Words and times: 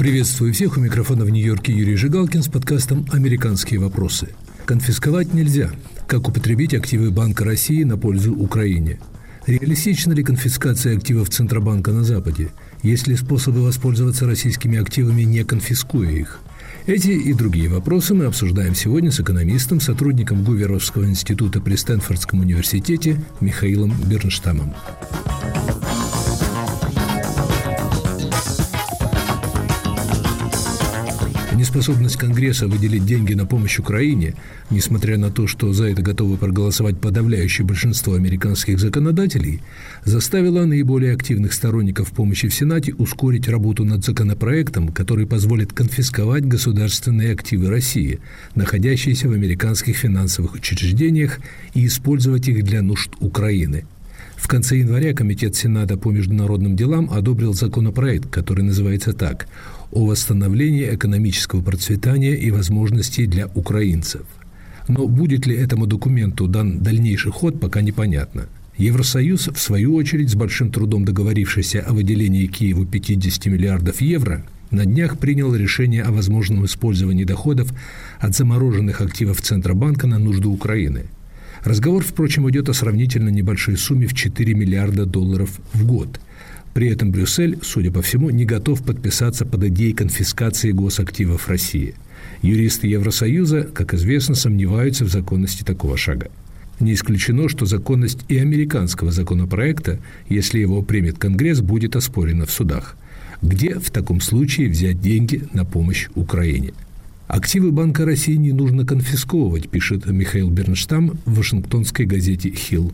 Приветствую 0.00 0.54
всех. 0.54 0.78
У 0.78 0.80
микрофона 0.80 1.26
в 1.26 1.30
Нью-Йорке 1.30 1.74
Юрий 1.74 1.94
Жигалкин 1.94 2.42
с 2.42 2.48
подкастом 2.48 3.04
«Американские 3.12 3.80
вопросы». 3.80 4.30
Конфисковать 4.64 5.34
нельзя. 5.34 5.72
Как 6.06 6.26
употребить 6.26 6.72
активы 6.72 7.10
Банка 7.10 7.44
России 7.44 7.82
на 7.82 7.98
пользу 7.98 8.34
Украине? 8.34 8.98
Реалистична 9.46 10.14
ли 10.14 10.22
конфискация 10.22 10.96
активов 10.96 11.28
Центробанка 11.28 11.92
на 11.92 12.02
Западе? 12.02 12.48
Есть 12.82 13.08
ли 13.08 13.14
способы 13.14 13.62
воспользоваться 13.62 14.24
российскими 14.24 14.78
активами, 14.78 15.20
не 15.20 15.44
конфискуя 15.44 16.10
их? 16.10 16.40
Эти 16.86 17.10
и 17.10 17.34
другие 17.34 17.68
вопросы 17.68 18.14
мы 18.14 18.24
обсуждаем 18.24 18.74
сегодня 18.74 19.12
с 19.12 19.20
экономистом, 19.20 19.80
сотрудником 19.80 20.44
Гуверовского 20.44 21.04
института 21.04 21.60
при 21.60 21.76
Стэнфордском 21.76 22.40
университете 22.40 23.22
Михаилом 23.42 23.94
Бернштамом. 24.06 24.72
Неспособность 31.60 32.16
Конгресса 32.16 32.68
выделить 32.68 33.04
деньги 33.04 33.34
на 33.34 33.44
помощь 33.44 33.78
Украине, 33.78 34.32
несмотря 34.70 35.18
на 35.18 35.30
то, 35.30 35.46
что 35.46 35.74
за 35.74 35.88
это 35.88 36.00
готовы 36.00 36.38
проголосовать 36.38 36.98
подавляющее 36.98 37.66
большинство 37.66 38.14
американских 38.14 38.78
законодателей, 38.78 39.60
заставила 40.06 40.64
наиболее 40.64 41.12
активных 41.12 41.52
сторонников 41.52 42.12
помощи 42.12 42.48
в 42.48 42.54
Сенате 42.54 42.94
ускорить 42.94 43.46
работу 43.46 43.84
над 43.84 44.02
законопроектом, 44.02 44.88
который 44.88 45.26
позволит 45.26 45.74
конфисковать 45.74 46.46
государственные 46.46 47.34
активы 47.34 47.68
России, 47.68 48.20
находящиеся 48.54 49.28
в 49.28 49.32
американских 49.32 49.98
финансовых 49.98 50.54
учреждениях, 50.54 51.40
и 51.74 51.84
использовать 51.84 52.48
их 52.48 52.64
для 52.64 52.80
нужд 52.80 53.10
Украины– 53.20 53.84
в 54.40 54.48
конце 54.48 54.78
января 54.78 55.12
Комитет 55.12 55.54
Сената 55.54 55.98
по 55.98 56.10
международным 56.10 56.74
делам 56.74 57.10
одобрил 57.12 57.52
законопроект, 57.52 58.30
который 58.30 58.64
называется 58.64 59.12
так 59.12 59.46
«О 59.92 60.06
восстановлении 60.06 60.94
экономического 60.94 61.62
процветания 61.62 62.34
и 62.34 62.50
возможностей 62.50 63.26
для 63.26 63.48
украинцев». 63.54 64.22
Но 64.88 65.06
будет 65.06 65.46
ли 65.46 65.54
этому 65.54 65.86
документу 65.86 66.46
дан 66.46 66.80
дальнейший 66.80 67.32
ход, 67.32 67.60
пока 67.60 67.80
непонятно. 67.80 68.48
Евросоюз, 68.76 69.48
в 69.48 69.60
свою 69.60 69.94
очередь, 69.94 70.30
с 70.30 70.34
большим 70.34 70.72
трудом 70.72 71.04
договорившийся 71.04 71.80
о 71.80 71.92
выделении 71.92 72.46
Киеву 72.46 72.86
50 72.86 73.46
миллиардов 73.46 74.00
евро, 74.00 74.44
на 74.70 74.84
днях 74.84 75.18
принял 75.18 75.54
решение 75.54 76.02
о 76.02 76.12
возможном 76.12 76.64
использовании 76.64 77.24
доходов 77.24 77.72
от 78.18 78.34
замороженных 78.34 79.00
активов 79.00 79.40
Центробанка 79.42 80.06
на 80.06 80.18
нужды 80.18 80.48
Украины– 80.48 81.06
Разговор, 81.64 82.02
впрочем, 82.02 82.48
идет 82.48 82.68
о 82.68 82.74
сравнительно 82.74 83.28
небольшой 83.28 83.76
сумме 83.76 84.06
в 84.06 84.14
4 84.14 84.54
миллиарда 84.54 85.04
долларов 85.04 85.60
в 85.74 85.86
год. 85.86 86.20
При 86.74 86.88
этом 86.88 87.10
Брюссель, 87.10 87.58
судя 87.62 87.90
по 87.90 88.00
всему, 88.00 88.30
не 88.30 88.44
готов 88.44 88.82
подписаться 88.82 89.44
под 89.44 89.64
идеей 89.64 89.92
конфискации 89.92 90.70
госактивов 90.70 91.48
России. 91.48 91.94
Юристы 92.42 92.86
Евросоюза, 92.86 93.64
как 93.64 93.94
известно, 93.94 94.34
сомневаются 94.34 95.04
в 95.04 95.10
законности 95.10 95.64
такого 95.64 95.96
шага. 95.96 96.30
Не 96.78 96.94
исключено, 96.94 97.48
что 97.48 97.66
законность 97.66 98.20
и 98.28 98.38
американского 98.38 99.10
законопроекта, 99.10 99.98
если 100.28 100.60
его 100.60 100.82
примет 100.82 101.18
Конгресс, 101.18 101.60
будет 101.60 101.96
оспорена 101.96 102.46
в 102.46 102.50
судах. 102.50 102.96
Где 103.42 103.78
в 103.78 103.90
таком 103.90 104.20
случае 104.20 104.68
взять 104.68 105.00
деньги 105.00 105.42
на 105.52 105.64
помощь 105.64 106.08
Украине? 106.14 106.72
Активы 107.26 107.70
Банка 107.70 108.04
России 108.04 108.34
не 108.34 108.52
нужно 108.52 108.86
конфисковывать, 108.86 109.68
пишет 109.68 110.06
Михаил 110.06 110.50
Бернштам 110.50 111.18
в 111.24 111.36
вашингтонской 111.36 112.06
газете 112.06 112.50
«Хилл». 112.50 112.92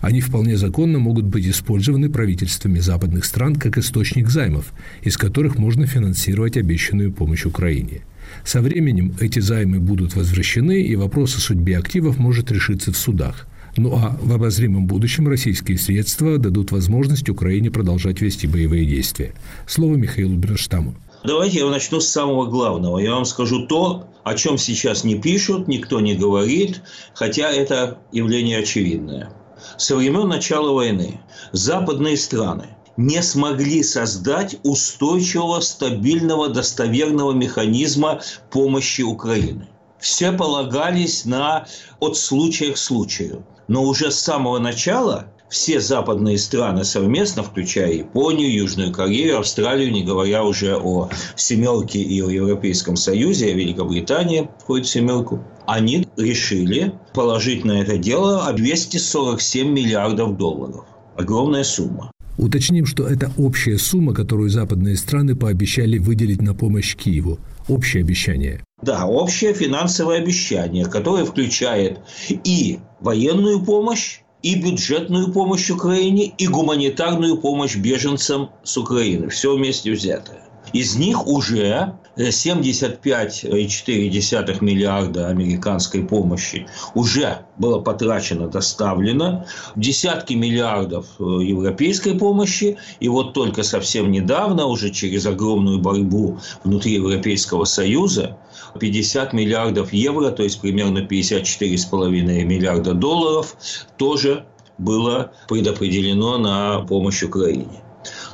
Они 0.00 0.20
вполне 0.20 0.56
законно 0.56 0.98
могут 0.98 1.24
быть 1.24 1.46
использованы 1.46 2.10
правительствами 2.10 2.78
западных 2.78 3.24
стран 3.24 3.56
как 3.56 3.78
источник 3.78 4.28
займов, 4.28 4.72
из 5.02 5.16
которых 5.16 5.58
можно 5.58 5.86
финансировать 5.86 6.56
обещанную 6.56 7.12
помощь 7.12 7.44
Украине. 7.44 8.02
Со 8.44 8.60
временем 8.60 9.14
эти 9.20 9.38
займы 9.38 9.78
будут 9.78 10.14
возвращены, 10.14 10.82
и 10.82 10.96
вопрос 10.96 11.36
о 11.36 11.40
судьбе 11.40 11.78
активов 11.78 12.18
может 12.18 12.50
решиться 12.50 12.92
в 12.92 12.96
судах. 12.96 13.46
Ну 13.76 13.94
а 13.94 14.18
в 14.20 14.32
обозримом 14.32 14.86
будущем 14.86 15.28
российские 15.28 15.78
средства 15.78 16.36
дадут 16.38 16.72
возможность 16.72 17.28
Украине 17.28 17.70
продолжать 17.70 18.20
вести 18.20 18.46
боевые 18.46 18.84
действия. 18.84 19.32
Слово 19.66 19.96
Михаилу 19.96 20.36
Бернштаму. 20.36 20.94
Давайте 21.24 21.60
я 21.60 21.70
начну 21.70 22.00
с 22.00 22.08
самого 22.08 22.46
главного. 22.46 22.98
Я 22.98 23.12
вам 23.14 23.24
скажу 23.24 23.66
то, 23.66 24.08
о 24.24 24.34
чем 24.34 24.58
сейчас 24.58 25.04
не 25.04 25.14
пишут, 25.14 25.68
никто 25.68 26.00
не 26.00 26.16
говорит, 26.16 26.82
хотя 27.14 27.50
это 27.50 27.98
явление 28.10 28.58
очевидное. 28.58 29.30
Со 29.76 29.96
времен 29.96 30.28
начала 30.28 30.72
войны 30.72 31.20
западные 31.52 32.16
страны 32.16 32.68
не 32.96 33.22
смогли 33.22 33.82
создать 33.82 34.56
устойчивого, 34.64 35.60
стабильного, 35.60 36.48
достоверного 36.48 37.32
механизма 37.32 38.20
помощи 38.50 39.02
Украины. 39.02 39.68
Все 39.98 40.32
полагались 40.32 41.24
на 41.24 41.66
от 42.00 42.16
случая 42.16 42.72
к 42.72 42.76
случаю. 42.76 43.44
Но 43.68 43.84
уже 43.84 44.10
с 44.10 44.18
самого 44.18 44.58
начала 44.58 45.26
все 45.52 45.80
западные 45.80 46.38
страны 46.38 46.82
совместно, 46.82 47.42
включая 47.42 47.92
Японию, 47.92 48.52
Южную 48.52 48.90
Корею, 48.90 49.38
Австралию, 49.38 49.92
не 49.92 50.02
говоря 50.02 50.44
уже 50.44 50.76
о 50.76 51.10
семерке 51.36 52.00
и 52.00 52.22
о 52.22 52.30
Европейском 52.30 52.96
Союзе, 52.96 53.50
а 53.50 53.54
Великобритания 53.54 54.50
входит 54.58 54.86
в 54.86 54.90
семерку, 54.90 55.44
они 55.66 56.08
решили 56.16 56.94
положить 57.14 57.66
на 57.66 57.82
это 57.82 57.98
дело 57.98 58.50
247 58.50 59.68
миллиардов 59.68 60.38
долларов. 60.38 60.86
Огромная 61.16 61.64
сумма. 61.64 62.10
Уточним, 62.38 62.86
что 62.86 63.06
это 63.06 63.30
общая 63.36 63.76
сумма, 63.76 64.14
которую 64.14 64.48
западные 64.48 64.96
страны 64.96 65.36
пообещали 65.36 65.98
выделить 65.98 66.40
на 66.40 66.54
помощь 66.54 66.96
Киеву. 66.96 67.38
Общее 67.68 68.02
обещание. 68.02 68.64
Да, 68.80 69.06
общее 69.06 69.52
финансовое 69.52 70.18
обещание, 70.18 70.86
которое 70.86 71.26
включает 71.26 72.00
и 72.28 72.78
военную 73.00 73.62
помощь, 73.62 74.21
и 74.42 74.56
бюджетную 74.56 75.32
помощь 75.32 75.70
Украине, 75.70 76.26
и 76.26 76.46
гуманитарную 76.46 77.36
помощь 77.36 77.76
беженцам 77.76 78.50
с 78.64 78.76
Украины. 78.76 79.28
Все 79.28 79.54
вместе 79.54 79.92
взятое. 79.92 80.42
Из 80.72 80.96
них 80.96 81.26
уже 81.26 81.92
75,4 82.16 84.64
миллиарда 84.64 85.28
американской 85.28 86.02
помощи 86.02 86.66
уже 86.94 87.40
было 87.58 87.78
потрачено, 87.78 88.48
доставлено. 88.48 89.44
Десятки 89.76 90.32
миллиардов 90.34 91.06
э, 91.18 91.22
европейской 91.22 92.18
помощи. 92.18 92.76
И 93.00 93.08
вот 93.08 93.32
только 93.34 93.62
совсем 93.62 94.10
недавно, 94.10 94.66
уже 94.66 94.90
через 94.90 95.26
огромную 95.26 95.78
борьбу 95.78 96.38
внутри 96.64 96.94
Европейского 96.94 97.64
Союза, 97.64 98.38
50 98.78 99.32
миллиардов 99.32 99.92
евро, 99.92 100.30
то 100.30 100.42
есть 100.42 100.60
примерно 100.60 101.00
54,5 101.00 102.44
миллиарда 102.44 102.94
долларов, 102.94 103.56
тоже 103.98 104.44
было 104.78 105.32
предопределено 105.48 106.38
на 106.38 106.80
помощь 106.80 107.22
Украине. 107.22 107.82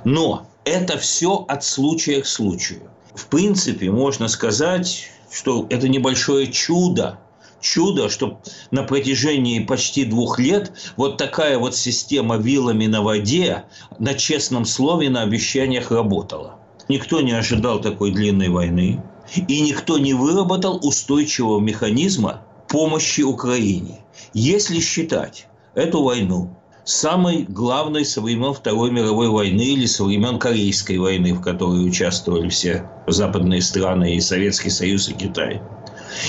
Но 0.05 0.47
это 0.69 0.99
все 0.99 1.45
от 1.49 1.65
случая 1.65 2.21
к 2.21 2.27
случаю. 2.27 2.83
В 3.15 3.27
принципе, 3.27 3.91
можно 3.91 4.29
сказать, 4.29 5.09
что 5.33 5.67
это 5.71 5.89
небольшое 5.89 6.47
чудо, 6.53 7.19
чудо, 7.61 8.09
что 8.09 8.41
на 8.71 8.83
протяжении 8.83 9.61
почти 9.61 10.05
двух 10.05 10.39
лет 10.39 10.73
вот 10.97 11.17
такая 11.17 11.59
вот 11.59 11.75
система 11.75 12.37
вилами 12.37 12.87
на 12.87 13.03
воде 13.03 13.65
на 13.99 14.15
честном 14.15 14.65
слове, 14.65 15.11
на 15.11 15.23
обещаниях 15.23 15.91
работала. 15.91 16.56
Никто 16.89 17.21
не 17.21 17.33
ожидал 17.33 17.81
такой 17.81 18.12
длинной 18.12 18.49
войны, 18.49 19.03
и 19.35 19.61
никто 19.61 19.99
не 19.99 20.15
выработал 20.15 20.79
устойчивого 20.83 21.61
механизма 21.61 22.43
помощи 22.69 23.23
Украине. 23.23 24.00
Если 24.33 24.81
считать 24.81 25.47
эту 25.75 26.03
войну 26.03 26.57
самой 26.88 27.43
главной 27.43 28.06
со 28.06 28.22
времен 28.22 28.54
Второй 28.54 28.91
мировой 28.91 29.28
войны 29.28 29.61
или 29.61 29.85
со 29.85 30.05
времен 30.05 30.38
Корейской 30.38 30.96
войны, 30.96 31.35
в 31.35 31.43
которой 31.43 31.87
участвовали 31.87 32.49
все 32.49 32.90
западные 33.06 33.61
страны 33.61 34.17
и 34.17 34.20
Советский 34.20 34.70
Союз 34.70 35.11
и 35.11 35.12
Китай. 35.12 35.61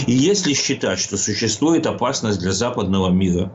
И 0.06 0.12
если 0.12 0.54
считать, 0.54 1.00
что 1.00 1.18
существует 1.18 1.88
опасность 1.88 2.40
для 2.40 2.52
западного 2.52 3.10
мира 3.10 3.54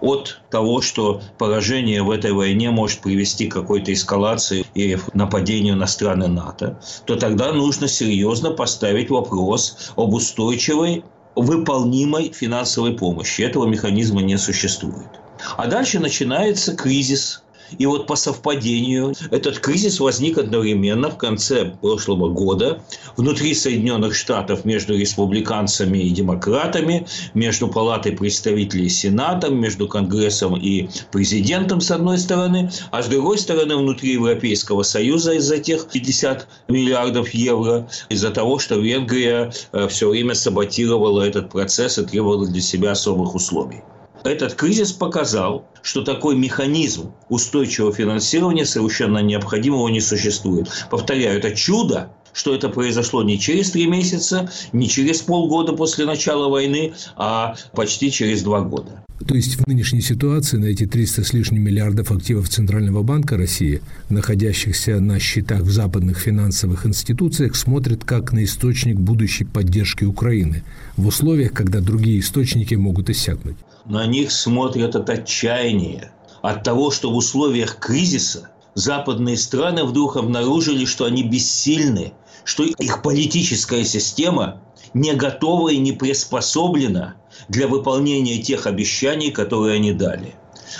от 0.00 0.40
того, 0.50 0.80
что 0.80 1.20
поражение 1.36 2.02
в 2.02 2.10
этой 2.10 2.32
войне 2.32 2.70
может 2.70 3.00
привести 3.00 3.48
к 3.48 3.52
какой-то 3.52 3.92
эскалации 3.92 4.64
и 4.74 4.96
нападению 5.12 5.76
на 5.76 5.86
страны 5.86 6.26
НАТО, 6.26 6.80
то 7.04 7.16
тогда 7.16 7.52
нужно 7.52 7.86
серьезно 7.86 8.50
поставить 8.50 9.10
вопрос 9.10 9.92
об 9.94 10.14
устойчивой, 10.14 11.04
выполнимой 11.34 12.32
финансовой 12.32 12.94
помощи. 12.94 13.42
Этого 13.42 13.66
механизма 13.66 14.22
не 14.22 14.38
существует. 14.38 15.20
А 15.56 15.66
дальше 15.66 15.98
начинается 15.98 16.74
кризис. 16.74 17.42
И 17.78 17.86
вот 17.86 18.06
по 18.06 18.16
совпадению 18.16 19.14
этот 19.30 19.58
кризис 19.58 19.98
возник 20.00 20.38
одновременно 20.38 21.10
в 21.10 21.18
конце 21.18 21.76
прошлого 21.80 22.28
года 22.28 22.80
внутри 23.16 23.54
Соединенных 23.54 24.14
Штатов 24.14 24.64
между 24.64 24.96
республиканцами 24.96 25.98
и 25.98 26.10
демократами, 26.10 27.06
между 27.34 27.68
Палатой 27.68 28.12
представителей 28.12 28.86
и 28.86 28.88
Сенатом, 28.88 29.56
между 29.60 29.88
Конгрессом 29.88 30.56
и 30.56 30.88
президентом 31.10 31.80
с 31.80 31.90
одной 31.90 32.18
стороны, 32.18 32.70
а 32.90 33.02
с 33.02 33.08
другой 33.08 33.38
стороны 33.38 33.76
внутри 33.76 34.12
Европейского 34.12 34.82
Союза 34.82 35.32
из-за 35.32 35.58
тех 35.58 35.88
50 35.88 36.46
миллиардов 36.68 37.30
евро, 37.30 37.88
из-за 38.08 38.30
того, 38.30 38.58
что 38.58 38.76
Венгрия 38.76 39.52
э, 39.72 39.88
все 39.88 40.08
время 40.08 40.34
саботировала 40.34 41.22
этот 41.22 41.50
процесс 41.50 41.98
и 41.98 42.04
требовала 42.04 42.46
для 42.46 42.60
себя 42.60 42.92
особых 42.92 43.34
условий. 43.34 43.82
Этот 44.26 44.54
кризис 44.54 44.90
показал, 44.90 45.68
что 45.82 46.02
такой 46.02 46.36
механизм 46.36 47.12
устойчивого 47.28 47.92
финансирования 47.92 48.66
совершенно 48.66 49.18
необходимого 49.18 49.86
не 49.88 50.00
существует. 50.00 50.68
Повторяю, 50.90 51.38
это 51.38 51.54
чудо, 51.54 52.10
что 52.32 52.52
это 52.52 52.68
произошло 52.68 53.22
не 53.22 53.38
через 53.38 53.70
три 53.70 53.86
месяца, 53.86 54.50
не 54.72 54.88
через 54.88 55.22
полгода 55.22 55.74
после 55.74 56.06
начала 56.06 56.48
войны, 56.48 56.92
а 57.14 57.54
почти 57.72 58.10
через 58.10 58.42
два 58.42 58.62
года. 58.62 59.04
То 59.28 59.36
есть 59.36 59.60
в 59.60 59.66
нынешней 59.68 60.00
ситуации 60.00 60.56
на 60.56 60.66
эти 60.66 60.86
300 60.86 61.22
с 61.22 61.32
лишним 61.32 61.62
миллиардов 61.62 62.10
активов 62.10 62.48
Центрального 62.48 63.04
банка 63.04 63.36
России, 63.36 63.80
находящихся 64.08 64.98
на 64.98 65.20
счетах 65.20 65.60
в 65.60 65.70
западных 65.70 66.18
финансовых 66.18 66.84
институциях, 66.84 67.54
смотрят 67.54 68.04
как 68.04 68.32
на 68.32 68.42
источник 68.42 68.98
будущей 68.98 69.44
поддержки 69.44 70.02
Украины 70.02 70.64
в 70.96 71.06
условиях, 71.06 71.52
когда 71.52 71.80
другие 71.80 72.18
источники 72.18 72.74
могут 72.74 73.08
иссякнуть. 73.08 73.56
На 73.88 74.06
них 74.06 74.32
смотрят 74.32 74.96
от 74.96 75.08
отчаяния, 75.10 76.12
от 76.42 76.62
того, 76.62 76.90
что 76.90 77.10
в 77.10 77.16
условиях 77.16 77.78
кризиса 77.78 78.50
западные 78.74 79.36
страны 79.36 79.84
вдруг 79.84 80.16
обнаружили, 80.16 80.84
что 80.84 81.04
они 81.04 81.22
бессильны 81.22 82.12
что 82.46 82.62
их 82.62 83.02
политическая 83.02 83.84
система 83.84 84.62
не 84.94 85.12
готова 85.14 85.70
и 85.70 85.78
не 85.78 85.92
приспособлена 85.92 87.16
для 87.48 87.66
выполнения 87.66 88.40
тех 88.40 88.66
обещаний, 88.66 89.32
которые 89.32 89.74
они 89.74 89.92
дали. 89.92 90.34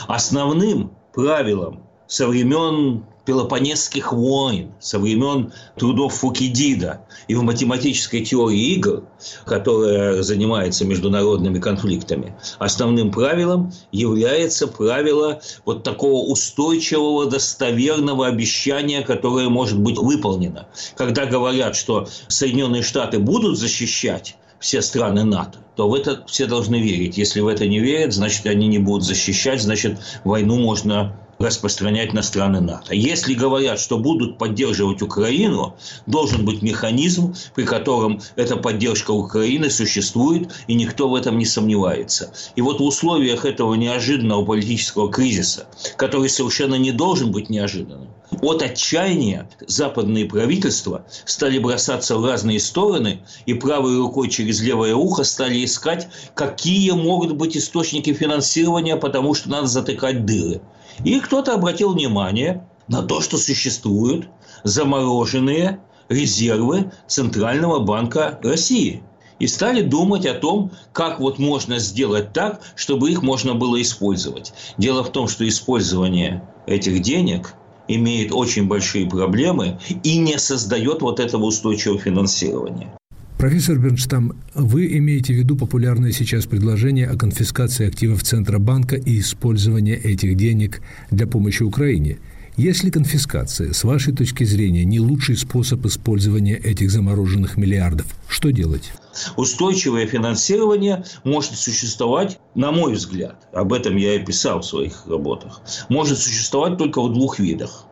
Основным 0.06 0.92
правилом 1.12 1.82
со 2.06 2.28
времен 2.28 3.04
Пелопонесских 3.26 4.12
войн, 4.12 4.72
со 4.78 5.00
времен 5.00 5.52
трудов 5.76 6.14
Фукидида 6.14 7.00
и 7.26 7.34
в 7.34 7.42
математической 7.42 8.24
теории 8.24 8.74
игр, 8.74 9.02
которая 9.44 10.22
занимается 10.22 10.84
международными 10.84 11.58
конфликтами, 11.58 12.34
основным 12.58 13.10
правилом 13.10 13.72
является 13.90 14.68
правило 14.68 15.40
вот 15.64 15.82
такого 15.82 16.24
устойчивого, 16.30 17.26
достоверного 17.26 18.28
обещания, 18.28 19.02
которое 19.02 19.48
может 19.48 19.78
быть 19.78 19.98
выполнено. 19.98 20.68
Когда 20.96 21.26
говорят, 21.26 21.74
что 21.74 22.06
Соединенные 22.28 22.82
Штаты 22.82 23.18
будут 23.18 23.58
защищать 23.58 24.36
все 24.60 24.82
страны 24.82 25.24
НАТО, 25.24 25.58
то 25.74 25.88
в 25.88 25.94
это 25.94 26.24
все 26.26 26.46
должны 26.46 26.76
верить. 26.76 27.18
Если 27.18 27.40
в 27.40 27.46
это 27.46 27.66
не 27.66 27.80
верят, 27.80 28.14
значит, 28.14 28.46
они 28.46 28.68
не 28.68 28.78
будут 28.78 29.04
защищать, 29.04 29.60
значит, 29.60 29.98
войну 30.24 30.58
можно 30.58 31.18
распространять 31.38 32.12
на 32.12 32.22
страны 32.22 32.60
НАТО. 32.60 32.94
Если 32.94 33.34
говорят, 33.34 33.78
что 33.78 33.98
будут 33.98 34.38
поддерживать 34.38 35.02
Украину, 35.02 35.76
должен 36.06 36.44
быть 36.44 36.62
механизм, 36.62 37.34
при 37.54 37.64
котором 37.64 38.20
эта 38.36 38.56
поддержка 38.56 39.10
Украины 39.10 39.70
существует, 39.70 40.52
и 40.66 40.74
никто 40.74 41.08
в 41.08 41.14
этом 41.14 41.38
не 41.38 41.44
сомневается. 41.44 42.32
И 42.54 42.62
вот 42.62 42.80
в 42.80 42.84
условиях 42.84 43.44
этого 43.44 43.74
неожиданного 43.74 44.44
политического 44.44 45.10
кризиса, 45.10 45.66
который 45.96 46.28
совершенно 46.28 46.76
не 46.76 46.92
должен 46.92 47.30
быть 47.32 47.50
неожиданным, 47.50 48.08
от 48.42 48.62
отчаяния 48.62 49.48
западные 49.66 50.26
правительства 50.26 51.04
стали 51.24 51.58
бросаться 51.58 52.16
в 52.16 52.24
разные 52.24 52.60
стороны 52.60 53.20
и 53.46 53.54
правой 53.54 53.96
рукой 53.96 54.28
через 54.28 54.60
левое 54.60 54.94
ухо 54.94 55.24
стали 55.24 55.64
искать, 55.64 56.08
какие 56.34 56.90
могут 56.90 57.32
быть 57.32 57.56
источники 57.56 58.12
финансирования, 58.12 58.96
потому 58.96 59.34
что 59.34 59.48
надо 59.48 59.66
затыкать 59.68 60.26
дыры. 60.26 60.60
И 61.04 61.20
кто-то 61.20 61.54
обратил 61.54 61.92
внимание 61.92 62.66
на 62.88 63.02
то, 63.02 63.20
что 63.20 63.36
существуют 63.38 64.28
замороженные 64.64 65.80
резервы 66.08 66.92
Центрального 67.06 67.80
банка 67.80 68.38
России. 68.42 69.02
И 69.38 69.46
стали 69.46 69.82
думать 69.82 70.24
о 70.24 70.34
том, 70.34 70.70
как 70.92 71.20
вот 71.20 71.38
можно 71.38 71.78
сделать 71.78 72.32
так, 72.32 72.60
чтобы 72.74 73.10
их 73.10 73.22
можно 73.22 73.54
было 73.54 73.80
использовать. 73.82 74.54
Дело 74.78 75.04
в 75.04 75.12
том, 75.12 75.28
что 75.28 75.46
использование 75.46 76.48
этих 76.66 77.02
денег 77.02 77.54
имеет 77.86 78.32
очень 78.32 78.66
большие 78.66 79.06
проблемы 79.06 79.78
и 80.02 80.16
не 80.18 80.38
создает 80.38 81.02
вот 81.02 81.20
этого 81.20 81.44
устойчивого 81.44 81.98
финансирования. 81.98 82.96
Профессор 83.38 83.78
Бернштам, 83.78 84.32
вы 84.54 84.96
имеете 84.96 85.34
в 85.34 85.36
виду 85.36 85.56
популярное 85.56 86.10
сейчас 86.10 86.46
предложение 86.46 87.06
о 87.06 87.18
конфискации 87.18 87.86
активов 87.86 88.22
Центробанка 88.22 88.96
и 88.96 89.20
использовании 89.20 89.94
этих 89.94 90.36
денег 90.36 90.80
для 91.10 91.26
помощи 91.26 91.62
Украине. 91.62 92.16
Если 92.56 92.88
конфискация, 92.88 93.74
с 93.74 93.84
вашей 93.84 94.14
точки 94.14 94.44
зрения, 94.44 94.86
не 94.86 95.00
лучший 95.00 95.36
способ 95.36 95.84
использования 95.84 96.56
этих 96.56 96.90
замороженных 96.90 97.58
миллиардов, 97.58 98.06
что 98.26 98.52
делать? 98.52 98.90
Устойчивое 99.36 100.06
финансирование 100.06 101.04
может 101.22 101.56
существовать, 101.56 102.38
на 102.54 102.72
мой 102.72 102.94
взгляд, 102.94 103.48
об 103.52 103.74
этом 103.74 103.96
я 103.96 104.14
и 104.14 104.24
писал 104.24 104.62
в 104.62 104.64
своих 104.64 105.06
работах, 105.06 105.60
может 105.90 106.16
существовать 106.16 106.78
только 106.78 107.02
в 107.02 107.12
двух 107.12 107.38
видах. 107.38 107.84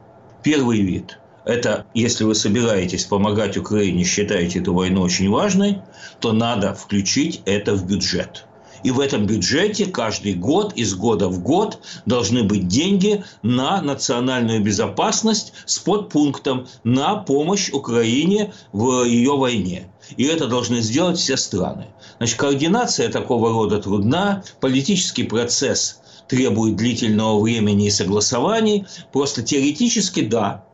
Первый 0.42 0.80
вид– 0.80 1.18
это 1.44 1.86
если 1.94 2.24
вы 2.24 2.34
собираетесь 2.34 3.04
помогать 3.04 3.56
Украине, 3.56 4.04
считаете 4.04 4.60
эту 4.60 4.74
войну 4.74 5.02
очень 5.02 5.28
важной, 5.28 5.78
то 6.20 6.32
надо 6.32 6.74
включить 6.74 7.42
это 7.44 7.74
в 7.74 7.86
бюджет. 7.86 8.46
И 8.82 8.90
в 8.90 9.00
этом 9.00 9.26
бюджете 9.26 9.86
каждый 9.86 10.34
год, 10.34 10.74
из 10.74 10.94
года 10.94 11.28
в 11.28 11.42
год, 11.42 11.78
должны 12.04 12.42
быть 12.42 12.68
деньги 12.68 13.24
на 13.42 13.80
национальную 13.80 14.62
безопасность 14.62 15.54
с 15.64 15.78
подпунктом 15.78 16.66
на 16.84 17.16
помощь 17.16 17.70
Украине 17.70 18.52
в 18.72 19.04
ее 19.04 19.38
войне. 19.38 19.88
И 20.18 20.24
это 20.24 20.48
должны 20.48 20.82
сделать 20.82 21.18
все 21.18 21.38
страны. 21.38 21.86
Значит, 22.18 22.36
координация 22.36 23.08
такого 23.08 23.50
рода 23.50 23.80
трудна, 23.80 24.44
политический 24.60 25.24
процесс 25.24 26.00
требует 26.28 26.76
длительного 26.76 27.40
времени 27.40 27.86
и 27.86 27.90
согласований. 27.90 28.86
Просто 29.12 29.42
теоретически, 29.42 30.20
да, 30.20 30.64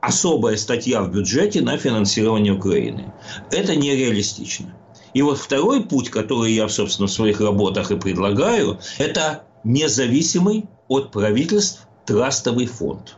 особая 0.00 0.56
статья 0.56 1.02
в 1.02 1.10
бюджете 1.10 1.60
на 1.60 1.76
финансирование 1.76 2.54
Украины. 2.54 3.12
Это 3.50 3.76
нереалистично. 3.76 4.74
И 5.12 5.22
вот 5.22 5.38
второй 5.38 5.82
путь, 5.84 6.10
который 6.10 6.52
я, 6.52 6.68
собственно, 6.68 7.08
в 7.08 7.12
своих 7.12 7.40
работах 7.40 7.90
и 7.90 7.96
предлагаю, 7.96 8.78
это 8.98 9.44
независимый 9.64 10.68
от 10.88 11.10
правительств 11.10 11.86
трастовый 12.06 12.66
фонд. 12.66 13.16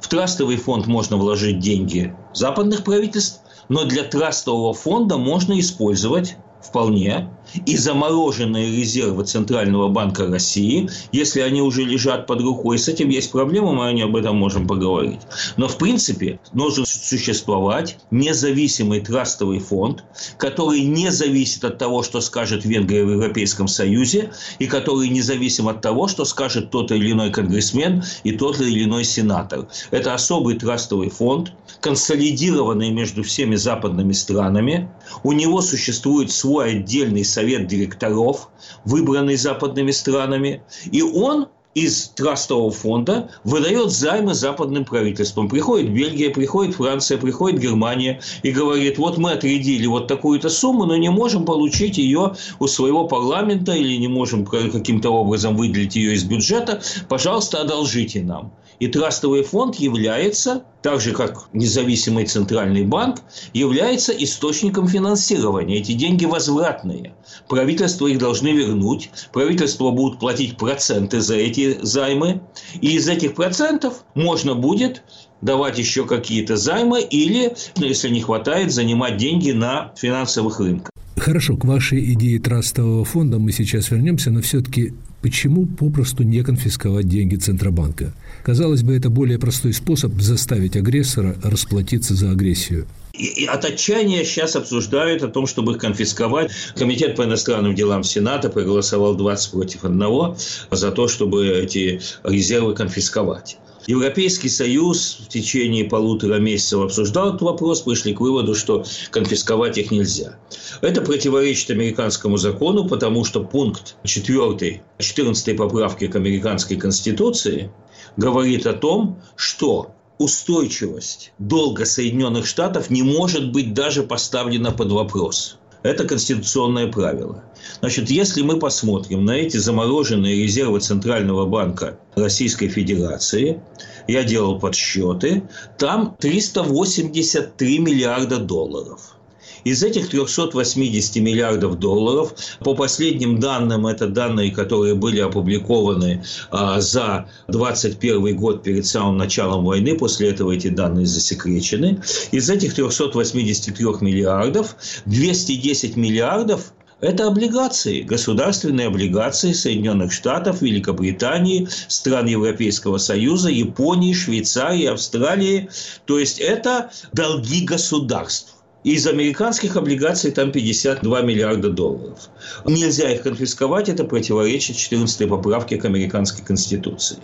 В 0.00 0.08
трастовый 0.08 0.56
фонд 0.56 0.86
можно 0.86 1.16
вложить 1.16 1.58
деньги 1.58 2.14
западных 2.32 2.84
правительств, 2.84 3.40
но 3.68 3.84
для 3.84 4.02
трастового 4.04 4.74
фонда 4.74 5.16
можно 5.18 5.58
использовать 5.58 6.36
вполне, 6.62 7.30
и 7.66 7.76
замороженные 7.76 8.76
резервы 8.76 9.24
Центрального 9.24 9.88
банка 9.88 10.26
России, 10.26 10.88
если 11.12 11.40
они 11.40 11.62
уже 11.62 11.82
лежат 11.82 12.26
под 12.26 12.40
рукой, 12.40 12.78
с 12.78 12.88
этим 12.88 13.08
есть 13.08 13.32
проблема, 13.32 13.72
мы 13.72 14.02
об 14.02 14.16
этом 14.16 14.36
можем 14.36 14.66
поговорить. 14.66 15.20
Но, 15.56 15.68
в 15.68 15.76
принципе, 15.76 16.40
должен 16.52 16.86
существовать 16.86 17.98
независимый 18.10 19.00
трастовый 19.00 19.58
фонд, 19.58 20.04
который 20.38 20.82
не 20.82 21.10
зависит 21.10 21.64
от 21.64 21.78
того, 21.78 22.02
что 22.02 22.20
скажет 22.20 22.64
Венгрия 22.64 23.04
в 23.04 23.10
Европейском 23.10 23.68
Союзе, 23.68 24.30
и 24.58 24.66
который 24.66 25.08
не 25.08 25.22
зависим 25.22 25.68
от 25.68 25.80
того, 25.80 26.08
что 26.08 26.24
скажет 26.24 26.70
тот 26.70 26.92
или 26.92 27.12
иной 27.12 27.30
конгрессмен 27.30 28.02
и 28.24 28.32
тот 28.32 28.60
или 28.60 28.84
иной 28.84 29.04
сенатор. 29.04 29.68
Это 29.90 30.14
особый 30.14 30.56
трастовый 30.56 31.10
фонд, 31.10 31.52
консолидированный 31.80 32.90
между 32.90 33.22
всеми 33.22 33.56
западными 33.56 34.12
странами. 34.12 34.88
У 35.22 35.32
него 35.32 35.60
существует 35.62 36.30
свой 36.30 36.72
отдельный 36.72 37.24
совет 37.24 37.39
директоров, 37.66 38.50
выбранный 38.84 39.36
западными 39.36 39.90
странами, 39.90 40.62
и 40.90 41.02
он 41.02 41.48
из 41.74 42.08
трастового 42.08 42.70
фонда 42.70 43.30
выдает 43.44 43.90
займы 43.90 44.34
западным 44.34 44.84
правительствам. 44.84 45.48
Приходит 45.48 45.92
Бельгия, 45.92 46.30
приходит 46.30 46.74
Франция, 46.74 47.16
приходит 47.18 47.60
Германия 47.60 48.20
и 48.42 48.50
говорит, 48.50 48.98
вот 48.98 49.18
мы 49.18 49.32
отрядили 49.32 49.86
вот 49.86 50.08
такую-то 50.08 50.48
сумму, 50.48 50.84
но 50.84 50.96
не 50.96 51.10
можем 51.10 51.44
получить 51.44 51.98
ее 51.98 52.34
у 52.58 52.66
своего 52.66 53.06
парламента 53.06 53.72
или 53.72 53.96
не 53.96 54.08
можем 54.08 54.44
каким-то 54.44 55.10
образом 55.10 55.56
выделить 55.56 55.94
ее 55.94 56.14
из 56.14 56.24
бюджета, 56.24 56.82
пожалуйста, 57.08 57.60
одолжите 57.60 58.22
нам. 58.22 58.52
И 58.80 58.86
трастовый 58.86 59.42
фонд 59.42 59.76
является, 59.76 60.64
так 60.80 61.02
же 61.02 61.12
как 61.12 61.50
независимый 61.52 62.24
центральный 62.24 62.82
банк, 62.82 63.20
является 63.52 64.12
источником 64.12 64.88
финансирования. 64.88 65.76
Эти 65.80 65.92
деньги 65.92 66.24
возвратные. 66.24 67.14
Правительство 67.46 68.06
их 68.06 68.18
должны 68.18 68.48
вернуть. 68.48 69.10
Правительство 69.34 69.90
будут 69.90 70.18
платить 70.18 70.56
проценты 70.56 71.20
за 71.20 71.34
эти 71.34 71.59
эти 71.64 71.78
займы, 71.82 72.40
и 72.80 72.96
из 72.96 73.08
этих 73.08 73.34
процентов 73.34 74.04
можно 74.14 74.54
будет 74.54 75.02
давать 75.40 75.78
еще 75.78 76.06
какие-то 76.06 76.56
займы 76.56 77.02
или, 77.02 77.54
ну, 77.76 77.86
если 77.86 78.08
не 78.10 78.20
хватает, 78.20 78.72
занимать 78.72 79.16
деньги 79.16 79.52
на 79.52 79.92
финансовых 79.96 80.60
рынках. 80.60 80.90
Хорошо, 81.16 81.56
к 81.56 81.64
вашей 81.64 82.14
идее 82.14 82.40
трастового 82.40 83.04
фонда 83.04 83.38
мы 83.38 83.52
сейчас 83.52 83.90
вернемся, 83.90 84.30
но 84.30 84.40
все-таки 84.40 84.94
почему 85.20 85.66
попросту 85.66 86.22
не 86.22 86.42
конфисковать 86.42 87.08
деньги 87.08 87.36
Центробанка? 87.36 88.14
Казалось 88.42 88.82
бы, 88.82 88.96
это 88.96 89.10
более 89.10 89.38
простой 89.38 89.74
способ 89.74 90.18
заставить 90.20 90.76
агрессора 90.76 91.36
расплатиться 91.42 92.14
за 92.14 92.30
агрессию. 92.30 92.86
И 93.12 93.44
от 93.46 93.64
отчаяния 93.64 94.24
сейчас 94.24 94.56
обсуждают 94.56 95.22
о 95.22 95.28
том, 95.28 95.46
чтобы 95.46 95.72
их 95.72 95.78
конфисковать. 95.78 96.52
Комитет 96.76 97.16
по 97.16 97.24
иностранным 97.24 97.74
делам 97.74 98.04
Сената 98.04 98.48
проголосовал 98.50 99.14
20 99.14 99.52
против 99.52 99.84
одного 99.84 100.36
за 100.70 100.90
то, 100.92 101.08
чтобы 101.08 101.48
эти 101.48 102.00
резервы 102.24 102.74
конфисковать. 102.74 103.58
Европейский 103.86 104.48
Союз 104.48 105.18
в 105.20 105.28
течение 105.28 105.84
полутора 105.84 106.36
месяцев 106.36 106.80
обсуждал 106.80 107.30
этот 107.30 107.42
вопрос, 107.42 107.80
пришли 107.80 108.14
к 108.14 108.20
выводу, 108.20 108.54
что 108.54 108.84
конфисковать 109.10 109.78
их 109.78 109.90
нельзя. 109.90 110.38
Это 110.80 111.00
противоречит 111.00 111.70
американскому 111.70 112.36
закону, 112.36 112.86
потому 112.86 113.24
что 113.24 113.42
пункт 113.42 113.96
4 114.04 114.82
14 114.98 115.56
поправки 115.56 116.06
к 116.06 116.14
американской 116.14 116.76
конституции 116.76 117.72
говорит 118.16 118.66
о 118.66 118.74
том, 118.74 119.20
что 119.34 119.94
устойчивость 120.20 121.32
долга 121.38 121.86
Соединенных 121.86 122.46
Штатов 122.46 122.90
не 122.90 123.02
может 123.02 123.52
быть 123.52 123.72
даже 123.72 124.02
поставлена 124.02 124.70
под 124.70 124.92
вопрос. 124.92 125.56
Это 125.82 126.04
конституционное 126.06 126.92
правило. 126.92 127.42
Значит, 127.80 128.10
если 128.10 128.42
мы 128.42 128.58
посмотрим 128.58 129.24
на 129.24 129.30
эти 129.30 129.56
замороженные 129.56 130.42
резервы 130.42 130.80
Центрального 130.80 131.46
банка 131.46 131.98
Российской 132.16 132.68
Федерации, 132.68 133.62
я 134.08 134.22
делал 134.22 134.58
подсчеты, 134.58 135.48
там 135.78 136.16
383 136.20 137.78
миллиарда 137.78 138.36
долларов– 138.36 139.16
из 139.64 139.82
этих 139.82 140.08
380 140.08 141.16
миллиардов 141.16 141.78
долларов, 141.78 142.34
по 142.60 142.74
последним 142.74 143.38
данным, 143.38 143.86
это 143.86 144.08
данные, 144.08 144.50
которые 144.50 144.94
были 144.94 145.20
опубликованы 145.20 146.24
а, 146.50 146.80
за 146.80 147.28
2021 147.48 148.36
год 148.36 148.62
перед 148.62 148.86
самым 148.86 149.16
началом 149.16 149.64
войны, 149.64 149.96
после 149.96 150.30
этого 150.30 150.52
эти 150.52 150.68
данные 150.68 151.06
засекречены, 151.06 152.00
из 152.32 152.48
этих 152.50 152.74
383 152.74 153.84
миллиардов 154.00 154.76
210 155.06 155.96
миллиардов 155.96 156.72
это 157.00 157.26
облигации, 157.26 158.02
государственные 158.02 158.88
облигации 158.88 159.52
Соединенных 159.52 160.12
Штатов, 160.12 160.60
Великобритании, 160.60 161.66
стран 161.88 162.26
Европейского 162.26 162.98
Союза, 162.98 163.48
Японии, 163.48 164.12
Швейцарии, 164.12 164.84
Австралии. 164.84 165.70
То 166.04 166.18
есть 166.18 166.38
это 166.38 166.90
долги 167.12 167.64
государств. 167.64 168.59
Из 168.82 169.06
американских 169.06 169.76
облигаций 169.76 170.30
там 170.30 170.52
52 170.52 171.20
миллиарда 171.20 171.68
долларов. 171.68 172.30
Нельзя 172.64 173.10
их 173.10 173.22
конфисковать, 173.22 173.90
это 173.90 174.04
противоречит 174.04 174.76
14 174.76 175.28
поправке 175.28 175.76
к 175.76 175.84
американской 175.84 176.42
конституции. 176.42 177.18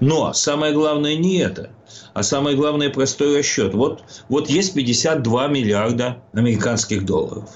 Но 0.00 0.32
самое 0.32 0.72
главное 0.72 1.16
не 1.16 1.36
это, 1.36 1.68
а 2.14 2.22
самое 2.22 2.56
главное 2.56 2.88
простой 2.88 3.38
расчет. 3.38 3.74
Вот, 3.74 4.02
вот 4.30 4.48
есть 4.48 4.72
52 4.72 5.48
миллиарда 5.48 6.22
американских 6.32 7.04
долларов. 7.04 7.50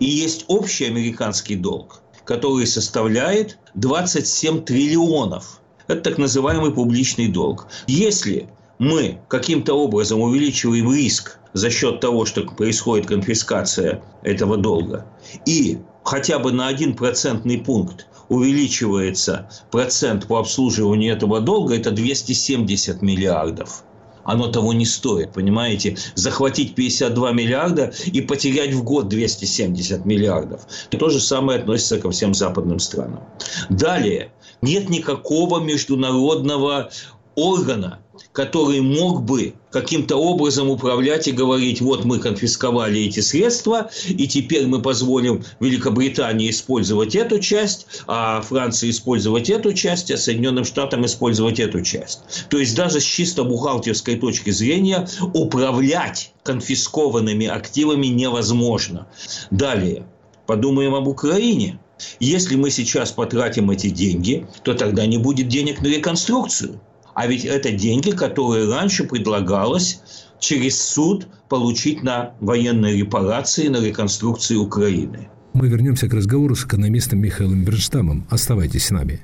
И 0.00 0.06
есть 0.06 0.46
общий 0.48 0.86
американский 0.86 1.56
долг, 1.56 2.00
который 2.24 2.66
составляет 2.66 3.58
27 3.74 4.64
триллионов. 4.64 5.60
Это 5.86 6.00
так 6.00 6.16
называемый 6.16 6.72
публичный 6.72 7.28
долг. 7.28 7.66
Если 7.86 8.48
мы 8.82 9.20
каким-то 9.28 9.74
образом 9.74 10.20
увеличиваем 10.20 10.92
риск 10.92 11.38
за 11.52 11.70
счет 11.70 12.00
того, 12.00 12.24
что 12.24 12.42
происходит 12.42 13.06
конфискация 13.06 14.02
этого 14.24 14.56
долга, 14.56 15.06
и 15.46 15.78
хотя 16.02 16.40
бы 16.40 16.50
на 16.50 16.66
один 16.66 16.96
процентный 16.96 17.58
пункт 17.58 18.08
увеличивается 18.28 19.48
процент 19.70 20.26
по 20.26 20.40
обслуживанию 20.40 21.14
этого 21.14 21.40
долга, 21.40 21.76
это 21.76 21.92
270 21.92 23.02
миллиардов. 23.02 23.84
Оно 24.24 24.48
того 24.48 24.72
не 24.72 24.86
стоит, 24.86 25.32
понимаете? 25.32 25.96
Захватить 26.16 26.74
52 26.74 27.32
миллиарда 27.32 27.92
и 28.06 28.20
потерять 28.20 28.72
в 28.74 28.82
год 28.82 29.08
270 29.08 30.04
миллиардов. 30.04 30.66
То 30.90 31.08
же 31.08 31.20
самое 31.20 31.60
относится 31.60 32.00
ко 32.00 32.10
всем 32.10 32.34
западным 32.34 32.80
странам. 32.80 33.20
Далее, 33.68 34.32
нет 34.60 34.88
никакого 34.88 35.60
международного 35.60 36.90
органа, 37.34 37.98
который 38.32 38.80
мог 38.80 39.22
бы 39.22 39.54
каким-то 39.70 40.16
образом 40.16 40.68
управлять 40.70 41.28
и 41.28 41.32
говорить, 41.32 41.80
вот 41.80 42.04
мы 42.04 42.18
конфисковали 42.18 43.00
эти 43.00 43.20
средства, 43.20 43.90
и 44.06 44.28
теперь 44.28 44.66
мы 44.66 44.82
позволим 44.82 45.42
Великобритании 45.60 46.50
использовать 46.50 47.14
эту 47.14 47.38
часть, 47.38 47.86
а 48.06 48.42
Франции 48.42 48.90
использовать 48.90 49.50
эту 49.50 49.72
часть, 49.72 50.10
а 50.10 50.16
Соединенным 50.16 50.64
Штатам 50.64 51.06
использовать 51.06 51.58
эту 51.58 51.82
часть. 51.82 52.20
То 52.48 52.58
есть 52.58 52.76
даже 52.76 53.00
с 53.00 53.04
чисто 53.04 53.44
бухгалтерской 53.44 54.16
точки 54.16 54.50
зрения 54.50 55.08
управлять 55.32 56.32
конфискованными 56.42 57.46
активами 57.46 58.06
невозможно. 58.08 59.06
Далее, 59.50 60.06
подумаем 60.46 60.94
об 60.94 61.08
Украине. 61.08 61.78
Если 62.20 62.56
мы 62.56 62.70
сейчас 62.70 63.12
потратим 63.12 63.70
эти 63.70 63.88
деньги, 63.88 64.46
то 64.64 64.74
тогда 64.74 65.06
не 65.06 65.18
будет 65.18 65.48
денег 65.48 65.80
на 65.80 65.86
реконструкцию. 65.86 66.80
А 67.14 67.26
ведь 67.26 67.44
это 67.44 67.70
деньги, 67.72 68.10
которые 68.10 68.68
раньше 68.68 69.04
предлагалось 69.04 70.00
через 70.38 70.82
суд 70.82 71.28
получить 71.48 72.02
на 72.02 72.34
военные 72.40 72.96
репарации, 72.96 73.68
на 73.68 73.84
реконструкцию 73.84 74.62
Украины. 74.62 75.28
Мы 75.52 75.68
вернемся 75.68 76.08
к 76.08 76.14
разговору 76.14 76.54
с 76.54 76.64
экономистом 76.64 77.20
Михаилом 77.20 77.64
Бернштамом. 77.64 78.26
Оставайтесь 78.30 78.86
с 78.86 78.90
нами. 78.90 79.20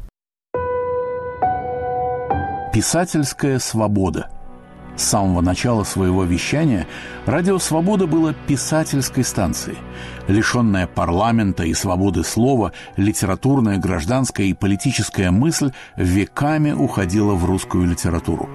Писательская 2.72 3.58
свобода– 3.58 4.30
с 4.98 5.04
самого 5.04 5.40
начала 5.40 5.84
своего 5.84 6.24
вещания 6.24 6.86
«Радио 7.24 7.58
Свобода» 7.58 8.06
было 8.06 8.34
писательской 8.34 9.24
станцией. 9.24 9.78
Лишенная 10.26 10.86
парламента 10.86 11.62
и 11.62 11.72
свободы 11.72 12.24
слова, 12.24 12.72
литературная, 12.96 13.78
гражданская 13.78 14.46
и 14.46 14.54
политическая 14.54 15.30
мысль 15.30 15.72
веками 15.96 16.72
уходила 16.72 17.34
в 17.34 17.44
русскую 17.44 17.86
литературу. 17.86 18.48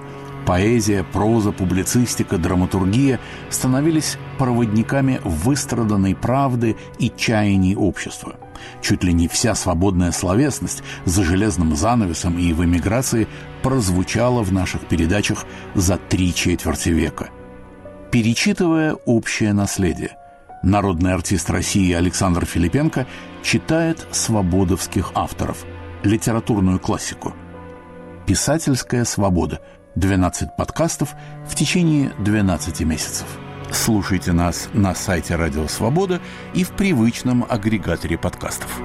Поэзия, 0.46 1.02
проза, 1.02 1.52
публицистика, 1.52 2.36
драматургия 2.36 3.18
становились 3.48 4.18
проводниками 4.38 5.20
выстраданной 5.24 6.14
правды 6.14 6.76
и 6.98 7.10
чаяний 7.16 7.74
общества– 7.74 8.36
Чуть 8.80 9.04
ли 9.04 9.12
не 9.12 9.28
вся 9.28 9.54
свободная 9.54 10.12
словесность 10.12 10.82
за 11.04 11.24
железным 11.24 11.76
занавесом 11.76 12.38
и 12.38 12.52
в 12.52 12.64
эмиграции 12.64 13.28
прозвучала 13.62 14.42
в 14.42 14.52
наших 14.52 14.86
передачах 14.86 15.46
за 15.74 15.96
три 15.96 16.34
четверти 16.34 16.90
века. 16.90 17.30
Перечитывая 18.10 18.94
общее 18.94 19.52
наследие, 19.52 20.16
народный 20.62 21.14
артист 21.14 21.50
России 21.50 21.92
Александр 21.92 22.46
Филипенко 22.46 23.06
читает 23.42 24.06
свободовских 24.12 25.12
авторов, 25.14 25.64
литературную 26.02 26.78
классику. 26.78 27.34
«Писательская 28.26 29.04
свобода»– 29.04 29.60
12 29.96 30.56
подкастов 30.56 31.14
в 31.46 31.54
течение 31.54 32.12
12 32.18 32.80
месяцев– 32.80 33.26
Слушайте 33.72 34.32
нас 34.32 34.68
на 34.72 34.94
сайте 34.94 35.36
Радио 35.36 35.66
Свобода 35.68 36.20
и 36.54 36.64
в 36.64 36.70
привычном 36.70 37.44
агрегаторе 37.48 38.16
подкастов. 38.16 38.80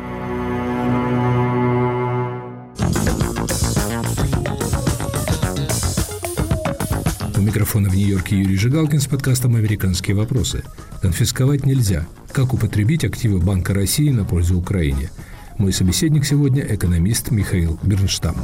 У 7.36 7.42
микрофона 7.42 7.90
в 7.90 7.96
Нью-Йорке 7.96 8.38
Юрий 8.38 8.58
Жигалкин 8.58 9.00
с 9.00 9.08
подкастом 9.08 9.56
«Американские 9.56 10.16
вопросы». 10.16 10.64
Конфисковать 11.02 11.66
нельзя. 11.66 12.06
Как 12.32 12.54
употребить 12.54 13.06
активы 13.06 13.40
Банка 13.40 13.74
России 13.74 14.10
на 14.12 14.26
пользу 14.26 14.58
Украине? 14.58 15.10
Мой 15.58 15.74
собеседник 15.74 16.26
сегодня– 16.26 16.66
экономист 16.70 17.32
Михаил 17.32 17.80
Бернштам. 17.84 18.36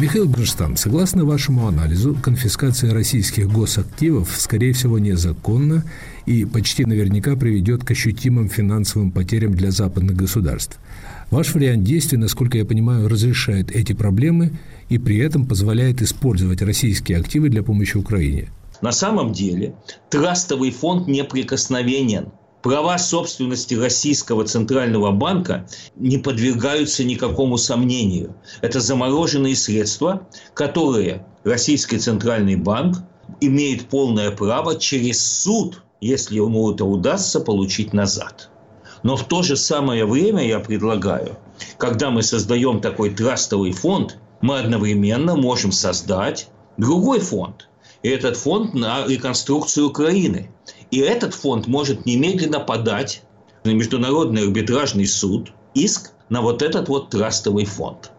Михаил 0.00 0.28
Бруштам, 0.28 0.76
согласно 0.76 1.24
вашему 1.24 1.66
анализу, 1.66 2.16
конфискация 2.22 2.94
российских 2.94 3.50
госактивов, 3.50 4.32
скорее 4.38 4.72
всего, 4.72 5.00
незаконна 5.00 5.82
и 6.24 6.44
почти 6.44 6.84
наверняка 6.84 7.34
приведет 7.34 7.82
к 7.82 7.90
ощутимым 7.90 8.48
финансовым 8.48 9.10
потерям 9.10 9.54
для 9.54 9.72
западных 9.72 10.14
государств. 10.14 10.78
Ваш 11.32 11.52
вариант 11.52 11.82
действий, 11.82 12.16
насколько 12.16 12.58
я 12.58 12.64
понимаю, 12.64 13.08
разрешает 13.08 13.72
эти 13.72 13.92
проблемы 13.92 14.52
и 14.88 14.98
при 14.98 15.18
этом 15.18 15.46
позволяет 15.46 16.00
использовать 16.00 16.62
российские 16.62 17.18
активы 17.18 17.48
для 17.48 17.64
помощи 17.64 17.96
Украине. 17.96 18.50
На 18.80 18.92
самом 18.92 19.32
деле 19.32 19.74
трастовый 20.10 20.70
фонд 20.70 21.08
неприкосновенен. 21.08 22.28
Права 22.62 22.98
собственности 22.98 23.74
Российского 23.74 24.44
Центрального 24.44 25.10
банка 25.10 25.66
не 25.96 26.18
подвергаются 26.18 27.04
никакому 27.04 27.56
сомнению. 27.56 28.34
Это 28.60 28.80
замороженные 28.80 29.56
средства, 29.56 30.26
которые 30.54 31.26
Российский 31.44 31.98
Центральный 31.98 32.56
банк 32.56 32.98
имеет 33.40 33.88
полное 33.88 34.30
право 34.30 34.76
через 34.76 35.24
суд, 35.24 35.82
если 36.00 36.36
ему 36.36 36.72
это 36.72 36.84
удастся, 36.84 37.40
получить 37.40 37.92
назад. 37.92 38.50
Но 39.02 39.16
в 39.16 39.24
то 39.24 39.42
же 39.42 39.56
самое 39.56 40.04
время 40.04 40.46
я 40.46 40.58
предлагаю, 40.58 41.36
когда 41.76 42.10
мы 42.10 42.22
создаем 42.22 42.80
такой 42.80 43.10
трастовый 43.10 43.72
фонд, 43.72 44.18
мы 44.40 44.58
одновременно 44.58 45.36
можем 45.36 45.72
создать 45.72 46.48
другой 46.76 47.20
фонд. 47.20 47.67
Этот 48.02 48.36
фонд 48.36 48.74
на 48.74 49.06
реконструкцию 49.06 49.88
Украины. 49.88 50.50
И 50.90 50.98
этот 50.98 51.34
фонд 51.34 51.66
может 51.66 52.06
немедленно 52.06 52.60
подать 52.60 53.22
на 53.64 53.70
Международный 53.70 54.42
арбитражный 54.42 55.06
суд 55.06 55.52
иск 55.74 56.12
на 56.28 56.40
вот 56.40 56.62
этот 56.62 56.88
вот 56.88 57.10
трастовый 57.10 57.64
фонд. 57.64 58.12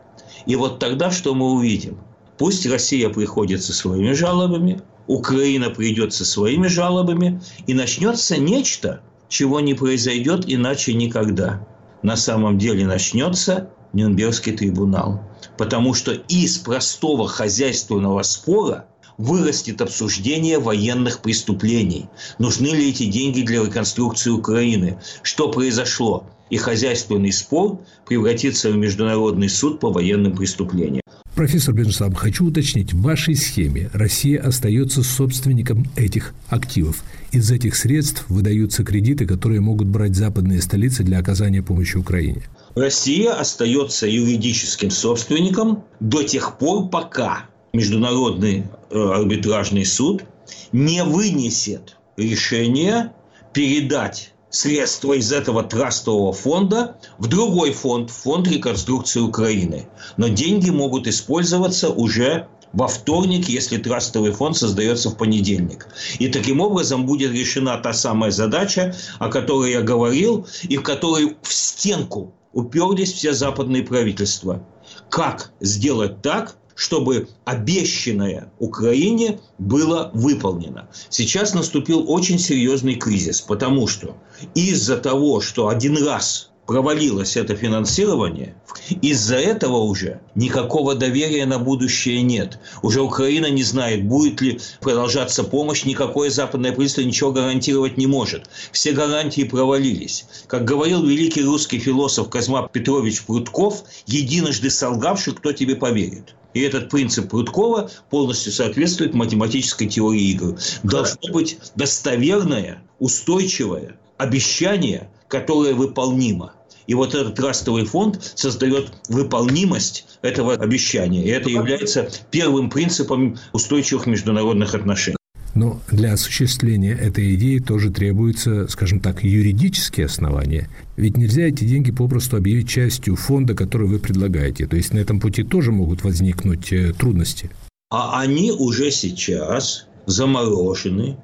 И 0.46 0.56
вот 0.56 0.80
тогда 0.80 1.12
что 1.12 1.34
мы 1.34 1.52
увидим? 1.52 2.00
Пусть 2.38 2.66
Россия 2.66 3.10
приходит 3.10 3.64
со 3.64 3.74
своими 3.74 4.14
жалобами, 4.14 4.82
Украина 5.08 5.70
придет 5.70 6.14
со 6.14 6.26
своими 6.26 6.68
жалобами, 6.68 7.42
и 7.68 7.74
начнется 7.74 8.38
нечто, 8.38 9.02
чего 9.28 9.60
не 9.60 9.74
произойдет 9.74 10.44
иначе 10.48 10.94
никогда. 10.94 11.66
На 12.04 12.16
самом 12.16 12.58
деле 12.58 12.86
начнется 12.86 13.70
Нюрнбергский 13.94 14.56
трибунал. 14.56 15.24
Потому 15.58 15.94
что 15.94 16.14
из 16.14 16.58
простого 16.58 17.28
хозяйственного 17.28 18.22
спора 18.24 18.86
вырастет 19.20 19.82
обсуждение 19.82 20.58
военных 20.58 21.22
преступлений. 21.22 22.08
Нужны 22.40 22.68
ли 22.68 22.90
эти 22.90 23.04
деньги 23.04 23.42
для 23.42 23.64
реконструкции 23.64 24.32
Украины? 24.32 24.98
Что 25.22 25.52
произошло? 25.52 26.26
И 26.50 26.58
хозяйственный 26.58 27.32
спор 27.32 27.82
превратится 28.08 28.72
в 28.72 28.78
международный 28.78 29.50
суд 29.50 29.80
по 29.80 29.92
военным 29.92 30.36
преступлениям. 30.36 31.02
Профессор 31.36 31.74
Бенжсам, 31.74 32.16
хочу 32.16 32.48
уточнить, 32.48 32.92
в 32.92 33.02
вашей 33.02 33.36
схеме 33.36 33.90
Россия 33.94 34.42
остается 34.42 35.04
собственником 35.04 35.86
этих 35.96 36.34
активов. 36.48 37.04
Из 37.32 37.52
этих 37.52 37.76
средств 37.76 38.26
выдаются 38.30 38.84
кредиты, 38.84 39.26
которые 39.26 39.62
могут 39.62 39.88
брать 39.88 40.16
западные 40.16 40.62
столицы 40.62 41.04
для 41.04 41.20
оказания 41.20 41.62
помощи 41.62 41.98
Украине. 41.98 42.44
Россия 42.76 43.34
остается 43.34 44.08
юридическим 44.08 44.90
собственником 44.90 45.84
до 46.00 46.24
тех 46.24 46.58
пор, 46.58 46.90
пока 46.90 47.46
Международный 47.74 48.66
арбитражный 48.92 49.86
суд 49.86 50.24
не 50.72 51.04
вынесет 51.04 51.98
решение 52.18 53.14
передать 53.54 54.34
средства 54.50 55.14
из 55.14 55.32
этого 55.32 55.64
трастового 55.64 56.34
фонда 56.34 56.98
в 57.18 57.28
другой 57.28 57.72
фонд, 57.72 58.10
фонд 58.10 58.48
реконструкции 58.48 59.20
Украины. 59.20 59.88
Но 60.18 60.28
деньги 60.28 60.70
могут 60.70 61.08
использоваться 61.08 61.90
уже 61.90 62.48
во 62.74 62.88
вторник, 62.88 63.48
если 63.48 63.78
трастовый 63.78 64.32
фонд 64.32 64.58
создается 64.58 65.10
в 65.10 65.18
понедельник. 65.18 65.88
И 66.20 66.28
таким 66.28 66.62
образом 66.62 67.06
будет 67.06 67.32
решена 67.32 67.78
та 67.78 67.94
самая 67.94 68.32
задача, 68.32 68.96
о 69.18 69.30
которой 69.30 69.72
я 69.72 69.82
говорил, 69.82 70.48
и 70.64 70.78
в 70.78 70.84
которой 70.84 71.38
в 71.42 71.54
стенку 71.54 72.34
уперлись 72.54 73.14
все 73.14 73.34
западные 73.34 73.84
правительства. 73.84 74.64
Как 75.10 75.52
сделать 75.60 76.22
так, 76.22 76.58
чтобы 76.80 77.28
обещанное 77.44 78.54
Украине 78.58 79.42
было 79.58 80.12
выполнено. 80.14 80.88
Сейчас 81.10 81.54
наступил 81.54 82.10
очень 82.10 82.40
серьезный 82.40 82.96
кризис, 82.96 83.42
потому 83.42 83.86
что 83.86 84.16
из-за 84.56 84.96
того, 84.96 85.42
что 85.42 85.68
один 85.68 86.02
раз 86.02 86.49
провалилось 86.70 87.36
это 87.36 87.56
финансирование, 87.56 88.54
из-за 89.02 89.38
этого 89.38 89.78
уже 89.78 90.22
никакого 90.36 90.94
доверия 90.94 91.48
на 91.48 91.58
будущее 91.58 92.22
нет. 92.22 92.60
Уже 92.84 93.02
Украина 93.02 93.48
не 93.48 93.64
знает, 93.64 94.08
будет 94.08 94.40
ли 94.40 94.62
продолжаться 94.80 95.44
помощь, 95.44 95.84
никакое 95.84 96.30
западное 96.30 96.72
правительство 96.72 97.02
ничего 97.02 97.32
гарантировать 97.32 97.98
не 97.98 98.06
может. 98.06 98.52
Все 98.72 98.92
гарантии 98.92 99.46
провалились. 99.46 100.28
Как 100.46 100.64
говорил 100.64 101.04
великий 101.04 101.42
русский 101.42 101.80
философ 101.80 102.30
Козьма 102.30 102.68
Петрович 102.68 103.24
Прутков, 103.24 103.86
единожды 104.06 104.70
солгавший, 104.70 105.34
кто 105.34 105.52
тебе 105.54 105.76
поверит. 105.76 106.36
И 106.54 106.62
этот 106.62 106.92
принцип 106.92 107.32
Прудкова 107.32 107.90
полностью 108.12 108.52
соответствует 108.52 109.16
математической 109.16 109.88
теории 109.88 110.30
игр. 110.34 110.60
Должно 110.84 111.34
быть 111.34 111.58
достоверное, 111.76 112.84
устойчивое 113.00 113.96
обещание, 114.20 115.10
которое 115.30 115.74
выполнимо. 115.74 116.54
И 116.88 116.96
вот 116.96 117.14
этот 117.14 117.36
трастовый 117.36 117.86
фонд 117.86 118.34
создает 118.36 118.92
выполнимость 119.08 120.08
этого 120.24 120.56
обещания. 120.56 121.24
И 121.24 121.30
это 121.30 121.50
является 121.50 122.10
первым 122.32 122.70
принципом 122.70 123.38
устойчивых 123.54 124.08
международных 124.08 124.74
отношений. 124.74 125.16
Но 125.54 125.82
для 125.92 126.14
осуществления 126.14 126.94
этой 126.94 127.36
идеи 127.36 127.60
тоже 127.60 127.92
требуется, 127.92 128.68
скажем 128.68 129.02
так, 129.02 129.24
юридические 129.24 130.08
основания. 130.08 130.70
Ведь 130.96 131.18
нельзя 131.18 131.44
эти 131.44 131.64
деньги 131.64 131.92
попросту 131.92 132.38
объявить 132.38 132.70
частью 132.70 133.16
фонда, 133.16 133.54
который 133.54 133.88
вы 133.88 134.00
предлагаете. 134.00 134.68
То 134.68 134.76
есть 134.76 134.94
на 134.94 135.00
этом 135.00 135.20
пути 135.20 135.44
тоже 135.44 135.72
могут 135.72 136.04
возникнуть 136.04 136.72
э, 136.72 136.94
трудности. 136.94 137.52
А 137.92 138.20
они 138.20 138.52
уже 138.52 138.90
сейчас 138.90 139.88
заморожены, 140.06 141.18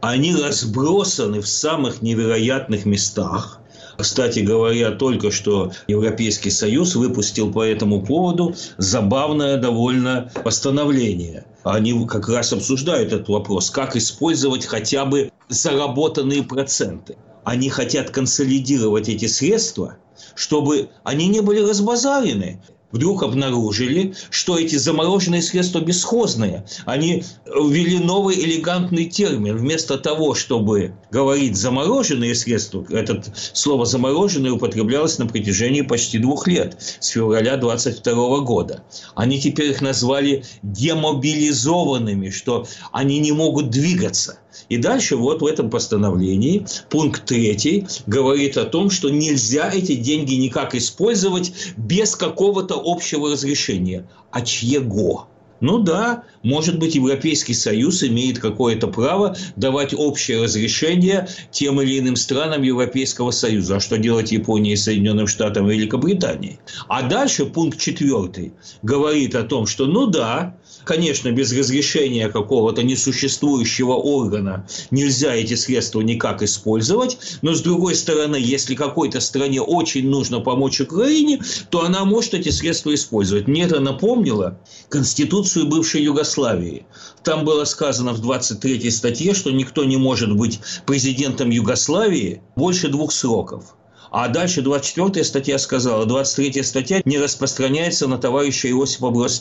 они 0.00 0.34
разбросаны 0.34 1.40
в 1.40 1.48
самых 1.48 2.02
невероятных 2.02 2.86
местах. 2.86 3.60
Кстати 3.98 4.40
говоря, 4.40 4.92
только 4.92 5.30
что 5.30 5.72
Европейский 5.86 6.50
Союз 6.50 6.94
выпустил 6.94 7.52
по 7.52 7.62
этому 7.62 8.02
поводу 8.02 8.54
забавное 8.78 9.58
довольно 9.58 10.30
постановление. 10.42 11.44
Они 11.64 12.06
как 12.06 12.28
раз 12.28 12.52
обсуждают 12.52 13.12
этот 13.12 13.28
вопрос, 13.28 13.68
как 13.68 13.96
использовать 13.96 14.64
хотя 14.64 15.04
бы 15.04 15.30
заработанные 15.48 16.42
проценты. 16.42 17.16
Они 17.44 17.68
хотят 17.68 18.10
консолидировать 18.10 19.08
эти 19.08 19.26
средства, 19.26 19.98
чтобы 20.34 20.88
они 21.04 21.28
не 21.28 21.40
были 21.40 21.60
разбазарены 21.60 22.62
вдруг 22.92 23.22
обнаружили, 23.22 24.14
что 24.30 24.58
эти 24.58 24.76
замороженные 24.76 25.42
средства 25.42 25.80
бесхозные. 25.80 26.64
Они 26.84 27.24
ввели 27.46 27.98
новый 27.98 28.38
элегантный 28.40 29.06
термин. 29.06 29.56
Вместо 29.56 29.98
того, 29.98 30.34
чтобы 30.34 30.94
говорить 31.10 31.56
«замороженные 31.56 32.34
средства», 32.34 32.84
это 32.90 33.22
слово 33.52 33.86
«замороженные» 33.86 34.52
употреблялось 34.52 35.18
на 35.18 35.26
протяжении 35.26 35.82
почти 35.82 36.18
двух 36.18 36.46
лет, 36.46 36.76
с 37.00 37.08
февраля 37.08 37.56
22 37.56 38.40
года. 38.40 38.84
Они 39.14 39.40
теперь 39.40 39.70
их 39.70 39.80
назвали 39.80 40.44
демобилизованными, 40.62 42.30
что 42.30 42.66
они 42.92 43.18
не 43.18 43.32
могут 43.32 43.70
двигаться– 43.70 44.38
и 44.68 44.76
дальше 44.76 45.16
вот 45.16 45.42
в 45.42 45.46
этом 45.46 45.70
постановлении 45.70 46.66
пункт 46.88 47.24
третий 47.24 47.86
говорит 48.06 48.56
о 48.56 48.64
том, 48.64 48.90
что 48.90 49.08
нельзя 49.08 49.70
эти 49.72 49.94
деньги 49.94 50.34
никак 50.34 50.74
использовать 50.74 51.52
без 51.76 52.16
какого-то 52.16 52.80
общего 52.82 53.30
разрешения. 53.30 54.08
А 54.30 54.42
чьего? 54.42 55.28
Ну 55.60 55.78
да, 55.78 56.24
может 56.42 56.78
быть, 56.78 56.94
Европейский 56.94 57.52
Союз 57.54 58.02
имеет 58.02 58.38
какое-то 58.38 58.86
право 58.88 59.36
давать 59.56 59.92
общее 59.94 60.42
разрешение 60.42 61.28
тем 61.50 61.80
или 61.82 61.98
иным 61.98 62.16
странам 62.16 62.62
Европейского 62.62 63.30
Союза. 63.30 63.76
А 63.76 63.80
что 63.80 63.98
делать 63.98 64.32
Японии, 64.32 64.74
Соединенным 64.74 65.26
Штатам 65.26 65.70
и 65.70 65.74
Великобритании? 65.74 66.58
А 66.88 67.02
дальше 67.02 67.44
пункт 67.44 67.78
четвертый 67.78 68.54
говорит 68.82 69.34
о 69.34 69.42
том, 69.42 69.66
что 69.66 69.86
ну 69.86 70.06
да, 70.06 70.56
конечно, 70.84 71.30
без 71.30 71.52
разрешения 71.52 72.28
какого-то 72.28 72.82
несуществующего 72.82 73.92
органа 73.92 74.66
нельзя 74.90 75.34
эти 75.34 75.54
средства 75.54 76.00
никак 76.00 76.42
использовать, 76.42 77.18
но 77.42 77.54
с 77.54 77.60
другой 77.60 77.94
стороны, 77.94 78.36
если 78.36 78.74
какой-то 78.74 79.20
стране 79.20 79.60
очень 79.60 80.08
нужно 80.08 80.40
помочь 80.40 80.80
Украине, 80.80 81.40
то 81.70 81.84
она 81.84 82.04
может 82.04 82.34
эти 82.34 82.50
средства 82.50 82.94
использовать. 82.94 83.48
Мне 83.48 83.64
это 83.64 83.80
напомнило 83.80 84.58
Конституцию 84.88 85.66
бывшей 85.66 86.02
Югославии. 86.02 86.86
Там 87.22 87.44
было 87.44 87.64
сказано 87.64 88.12
в 88.12 88.20
23 88.20 88.90
статье, 88.90 89.34
что 89.34 89.50
никто 89.50 89.84
не 89.84 89.96
может 89.96 90.34
быть 90.36 90.60
президентом 90.86 91.50
Югославии 91.50 92.42
больше 92.56 92.88
двух 92.88 93.12
сроков. 93.12 93.76
А 94.10 94.26
дальше 94.28 94.60
24 94.62 95.24
статья 95.24 95.58
сказала, 95.58 96.04
23 96.04 96.62
статья 96.64 97.00
не 97.04 97.18
распространяется 97.18 98.08
на 98.08 98.18
товарища 98.18 98.68
Иосипа 98.68 99.10
Брос 99.10 99.40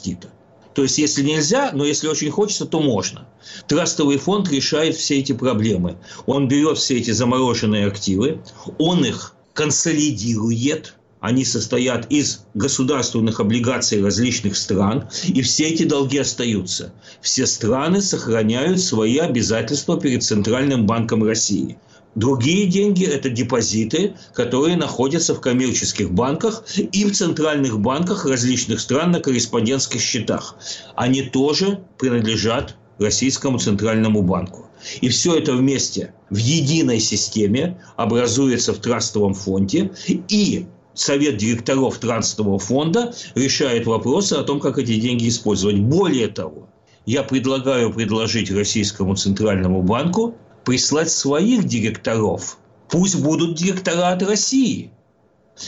то 0.74 0.84
есть, 0.84 0.98
если 0.98 1.24
нельзя, 1.24 1.72
но 1.74 1.84
если 1.84 2.08
очень 2.08 2.30
хочется, 2.30 2.66
то 2.66 2.80
можно. 2.80 3.28
Трастовый 3.68 4.18
фонд 4.18 4.50
решает 4.50 4.96
все 4.96 5.20
эти 5.20 5.34
проблемы. 5.34 5.98
Он 6.26 6.48
берет 6.48 6.78
все 6.78 6.98
эти 6.98 7.12
замороженные 7.12 7.88
активы, 7.88 8.42
он 8.78 9.04
их 9.04 9.36
консолидирует, 9.54 10.94
они 11.20 11.44
состоят 11.44 12.10
из 12.12 12.46
государственных 12.54 13.40
облигаций 13.40 14.02
различных 14.02 14.56
стран, 14.56 15.10
и 15.28 15.42
все 15.42 15.66
эти 15.66 15.84
долги 15.84 16.18
остаются. 16.18 16.94
Все 17.22 17.46
страны 17.46 18.02
сохраняют 18.02 18.80
свои 18.80 19.18
обязательства 19.18 20.00
перед 20.00 20.24
Центральным 20.24 20.86
банком 20.86 21.24
России. 21.24 21.78
Другие 22.16 22.66
деньги– 22.66 23.06
это 23.06 23.30
депозиты, 23.30 24.16
которые 24.34 24.78
находятся 24.78 25.36
в 25.36 25.42
коммерческих 25.42 26.12
банках 26.12 26.64
и 26.76 27.06
в 27.06 27.14
центральных 27.14 27.80
банках 27.80 28.26
различных 28.26 28.80
стран 28.80 29.12
на 29.12 29.20
корреспондентских 29.20 30.02
счетах. 30.02 30.56
Они 30.96 31.22
тоже 31.22 31.82
принадлежат 31.98 32.76
Российскому 32.98 33.60
Центральному 33.60 34.22
банку. 34.24 34.66
И 35.02 35.10
все 35.10 35.38
это 35.38 35.54
вместе 35.54 36.14
в 36.30 36.38
единой 36.38 37.00
системе 37.00 37.82
образуется 37.96 38.74
в 38.74 38.80
трастовом 38.80 39.34
фонде, 39.34 39.92
и 40.08 40.66
Совет 40.96 41.38
директоров 41.38 41.98
трастового 42.00 42.60
фонда 42.60 43.14
решает 43.36 43.86
вопросы 43.86 44.34
о 44.34 44.44
том, 44.44 44.60
как 44.60 44.78
эти 44.78 45.00
деньги 45.00 45.30
использовать. 45.30 45.80
Более 45.80 46.28
того, 46.28 46.68
я 47.06 47.24
предлагаю 47.24 47.94
предложить 47.94 48.52
Российскому 48.52 49.16
Центральному 49.16 49.82
банку 49.82 50.36
прислать 50.70 51.10
своих 51.10 51.64
директоров. 51.64 52.60
Пусть 52.90 53.20
будут 53.20 53.56
директора 53.56 54.10
от 54.10 54.22
России. 54.22 54.92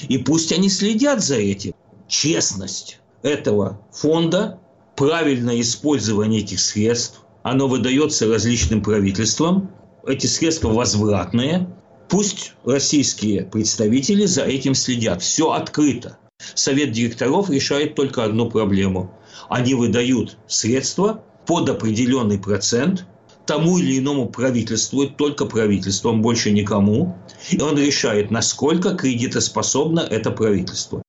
И 0.10 0.20
пусть 0.20 0.52
они 0.52 0.70
следят 0.70 1.24
за 1.24 1.38
этим. 1.38 1.74
Честность 2.08 3.00
этого 3.24 3.82
фонда, 3.92 4.60
правильное 4.96 5.60
использование 5.60 6.42
этих 6.42 6.60
средств, 6.60 7.22
оно 7.42 7.68
выдается 7.68 8.28
различным 8.28 8.84
правительствам. 8.84 9.72
Эти 10.06 10.28
средства 10.28 10.70
возвратные. 10.70 11.68
Пусть 12.08 12.54
российские 12.64 13.46
представители 13.46 14.26
за 14.28 14.44
этим 14.44 14.76
следят. 14.76 15.24
Все 15.24 15.52
открыто. 15.52 16.20
Совет 16.54 16.92
директоров 16.92 17.50
решает 17.50 17.96
только 17.96 18.24
одну 18.24 18.52
проблему. 18.52 19.12
Они 19.50 19.74
выдают 19.74 20.38
средства 20.46 21.24
под 21.48 21.70
определенный 21.70 22.38
процент 22.38 23.08
тому 23.46 23.78
или 23.78 24.00
иному 24.00 24.28
правительству, 24.28 25.08
только 25.08 25.46
правительством, 25.46 26.22
больше 26.22 26.52
никому. 26.52 27.18
И 27.50 27.60
он 27.62 27.78
решает, 27.78 28.32
насколько 28.32 28.96
кредитоспособно 28.96 30.00
это 30.00 30.32
правительство. 30.32 31.02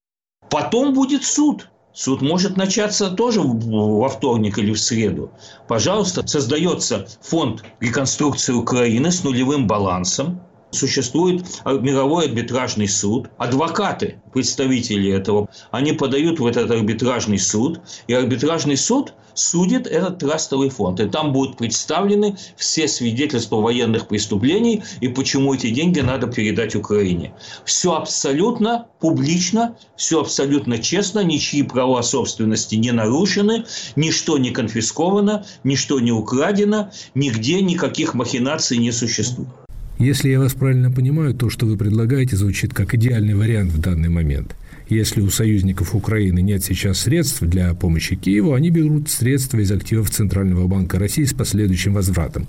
Потом 0.49 0.93
будет 0.93 1.23
суд. 1.23 1.69
Суд 1.93 2.21
может 2.21 2.57
начаться 2.57 3.11
тоже 3.11 3.39
во 3.41 4.09
вторник 4.09 4.57
или 4.57 4.73
в 4.73 4.79
среду. 4.79 5.31
Пожалуйста, 5.67 6.25
создается 6.25 7.07
фонд 7.21 7.63
реконструкции 7.79 8.51
Украины 8.51 9.11
с 9.11 9.23
нулевым 9.23 9.67
балансом. 9.67 10.41
Существует 10.73 11.45
мировой 11.65 12.25
арбитражный 12.25 12.87
суд. 12.87 13.29
Адвокаты, 13.37 14.21
представители 14.33 15.11
этого, 15.11 15.47
они 15.71 15.93
подают 15.93 16.39
в 16.39 16.45
этот 16.45 16.71
арбитражный 16.71 17.39
суд. 17.39 17.79
И 18.07 18.13
арбитражный 18.13 18.77
суд 18.77 19.13
судит 19.33 19.87
этот 19.87 20.19
трастовый 20.19 20.69
фонд. 20.69 20.99
И 20.99 21.07
там 21.07 21.31
будут 21.33 21.57
представлены 21.57 22.37
все 22.55 22.87
свидетельства 22.87 23.57
военных 23.57 24.07
преступлений 24.07 24.83
и 25.01 25.07
почему 25.07 25.53
эти 25.53 25.69
деньги 25.69 25.99
надо 25.99 26.27
передать 26.27 26.75
Украине. 26.75 27.33
Все 27.65 27.93
абсолютно 27.93 28.87
публично, 28.99 29.77
все 29.95 30.21
абсолютно 30.21 30.77
честно, 30.79 31.23
ничьи 31.23 31.63
права 31.63 32.01
собственности 32.03 32.75
не 32.75 32.91
нарушены, 32.91 33.65
ничто 33.95 34.37
не 34.37 34.51
конфисковано, 34.51 35.45
ничто 35.63 35.99
не 35.99 36.11
украдено, 36.11 36.91
нигде 37.15 37.61
никаких 37.61 38.13
махинаций 38.13 38.77
не 38.77 38.91
существует. 38.91 39.49
Если 40.03 40.29
я 40.29 40.39
вас 40.39 40.53
правильно 40.53 40.91
понимаю, 40.91 41.33
то, 41.33 41.49
что 41.49 41.65
вы 41.65 41.77
предлагаете, 41.77 42.35
звучит 42.35 42.73
как 42.73 42.93
идеальный 42.93 43.35
вариант 43.35 43.71
в 43.71 43.79
данный 43.79 44.09
момент– 44.09 44.55
если 44.89 45.21
у 45.21 45.29
союзников 45.29 45.95
Украины 45.95 46.41
нет 46.41 46.63
сейчас 46.63 46.99
средств 46.99 47.41
для 47.41 47.73
помощи 47.73 48.15
Киеву, 48.15 48.53
они 48.53 48.69
берут 48.69 49.09
средства 49.09 49.59
из 49.59 49.71
активов 49.71 50.09
Центрального 50.09 50.67
банка 50.67 50.99
России 50.99 51.23
с 51.23 51.33
последующим 51.33 51.93
возвратом. 51.93 52.47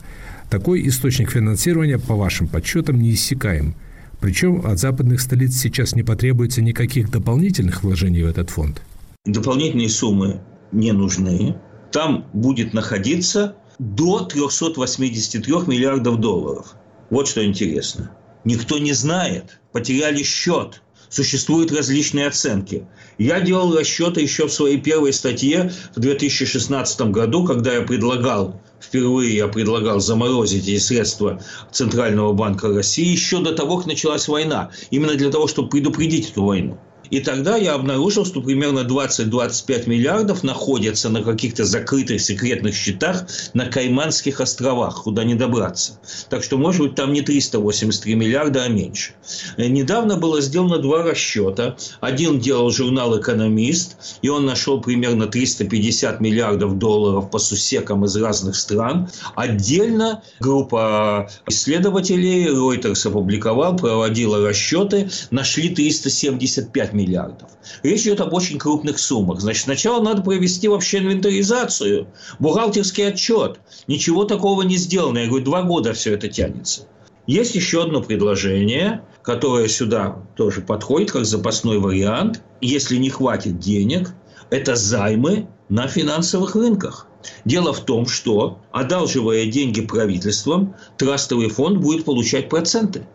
Такой 0.51 0.87
источник 0.88 1.31
финансирования, 1.31 1.99
по 1.99 2.14
вашим 2.17 2.49
подсчетам, 2.49 3.01
неиссякаем. 3.01 3.75
Причем 4.21 4.62
от 4.67 4.79
западных 4.79 5.21
столиц 5.21 5.57
сейчас 5.57 5.95
не 5.95 6.03
потребуется 6.03 6.61
никаких 6.61 7.11
дополнительных 7.11 7.83
вложений 7.83 8.23
в 8.25 8.27
этот 8.27 8.51
фонд. 8.51 8.83
Дополнительные 9.25 9.88
суммы 9.88 10.40
не 10.73 10.93
нужны. 10.93 11.57
Там 11.93 12.27
будет 12.33 12.75
находиться 12.75 13.57
до 13.79 14.25
383 14.25 15.53
миллиардов 15.67 16.21
долларов. 16.21 16.75
Вот 17.14 17.29
что 17.29 17.44
интересно. 17.44 18.11
Никто 18.42 18.77
не 18.79 18.92
знает, 18.92 19.61
потеряли 19.70 20.24
счет 20.24 20.83
существуют 21.09 21.70
различные 21.70 22.27
оценки. 22.27 22.88
Я 23.18 23.40
делал 23.40 23.72
расчеты 23.79 24.20
еще 24.20 24.48
в 24.48 24.53
своей 24.53 24.79
первой 24.79 25.12
статье 25.12 25.70
в 25.94 26.00
2016 26.00 27.12
году, 27.12 27.44
когда 27.44 27.72
я 27.72 27.83
предлагал, 27.83 28.61
впервые 28.81 29.37
я 29.37 29.46
предлагал 29.46 30.00
заморозить 30.00 30.64
эти 30.64 30.79
средства 30.79 31.40
Центрального 31.70 32.33
банка 32.33 32.66
России 32.66 33.07
еще 33.07 33.40
до 33.40 33.55
того, 33.55 33.77
как 33.77 33.87
началась 33.87 34.27
война. 34.27 34.72
Именно 34.90 35.14
для 35.14 35.31
того, 35.31 35.46
чтобы 35.46 35.68
предупредить 35.68 36.33
эту 36.33 36.42
войну. 36.42 36.81
И 37.11 37.21
тогда 37.21 37.57
я 37.57 37.75
обнаружил, 37.75 38.25
что 38.25 38.40
примерно 38.40 38.81
20-25 38.81 39.88
миллиардов 39.88 40.43
находятся 40.43 41.09
на 41.09 41.23
каких-то 41.23 41.64
закрытых 41.64 42.21
секретных 42.21 42.75
счетах 42.75 43.27
на 43.53 43.67
Кайманских 43.67 44.40
островах, 44.40 45.03
куда 45.05 45.25
не 45.25 45.35
добраться. 45.35 45.99
Так 46.29 46.43
что, 46.43 46.57
может 46.57 46.81
быть, 46.81 46.95
там 46.95 47.12
не 47.12 47.23
383 47.23 48.14
миллиарда, 48.14 48.64
а 48.64 48.69
меньше. 48.69 49.12
Э, 49.57 49.67
недавно 49.67 50.17
было 50.17 50.40
сделано 50.40 50.79
два 50.79 51.03
расчета. 51.03 51.77
Один 52.01 52.40
делал 52.40 52.71
журнал 52.71 53.19
«Экономист», 53.19 53.97
и 54.23 54.29
он 54.29 54.47
нашел 54.47 54.81
примерно 54.81 55.27
350 55.27 56.21
миллиардов 56.21 56.79
долларов 56.79 57.31
по 57.31 57.38
сусекам 57.38 58.05
из 58.05 58.17
разных 58.17 58.57
стран. 58.57 59.09
Отдельно 59.35 60.23
группа 60.40 61.29
исследователей, 61.47 62.47
Reuters 62.47 63.07
опубликовал, 63.07 63.77
проводила 63.77 64.49
расчеты, 64.49 65.11
нашли 65.31 65.69
375 65.69 66.94
миллиардов. 66.95 67.51
Речь 67.83 68.03
идет 68.03 68.21
об 68.21 68.33
очень 68.33 68.59
крупных 68.59 68.99
суммах. 68.99 69.41
Значит, 69.41 69.65
сначала 69.65 70.03
надо 70.03 70.23
провести 70.23 70.69
вообще 70.69 70.99
инвентаризацию, 70.99 72.07
бухгалтерский 72.39 73.09
отчет. 73.09 73.61
Ничего 73.87 74.25
такого 74.25 74.63
не 74.63 74.77
сделано. 74.77 75.19
Я 75.19 75.29
говорю, 75.29 75.45
два 75.45 75.63
года 75.63 75.93
все 75.93 76.15
это 76.15 76.29
тянется. 76.29 76.87
Есть 77.27 77.55
еще 77.55 77.83
одно 77.83 78.03
предложение, 78.03 79.03
которое 79.23 79.69
сюда 79.69 80.23
тоже 80.37 80.61
подходит 80.61 81.11
как 81.11 81.25
запасной 81.25 81.79
вариант. 81.79 82.43
Если 82.61 82.97
не 82.97 83.11
хватит 83.11 83.59
денег, 83.59 84.15
это 84.51 84.77
займы 84.77 85.49
на 85.69 85.89
финансовых 85.89 86.55
рынках. 86.55 87.07
Дело 87.47 87.73
в 87.73 87.81
том, 87.81 88.07
что, 88.07 88.59
одалживая 88.71 89.47
деньги 89.47 89.81
правительством, 89.81 90.75
трастовый 90.99 91.49
фонд 91.49 91.79
будет 91.79 92.05
получать 92.05 92.51
проценты. 92.51 93.07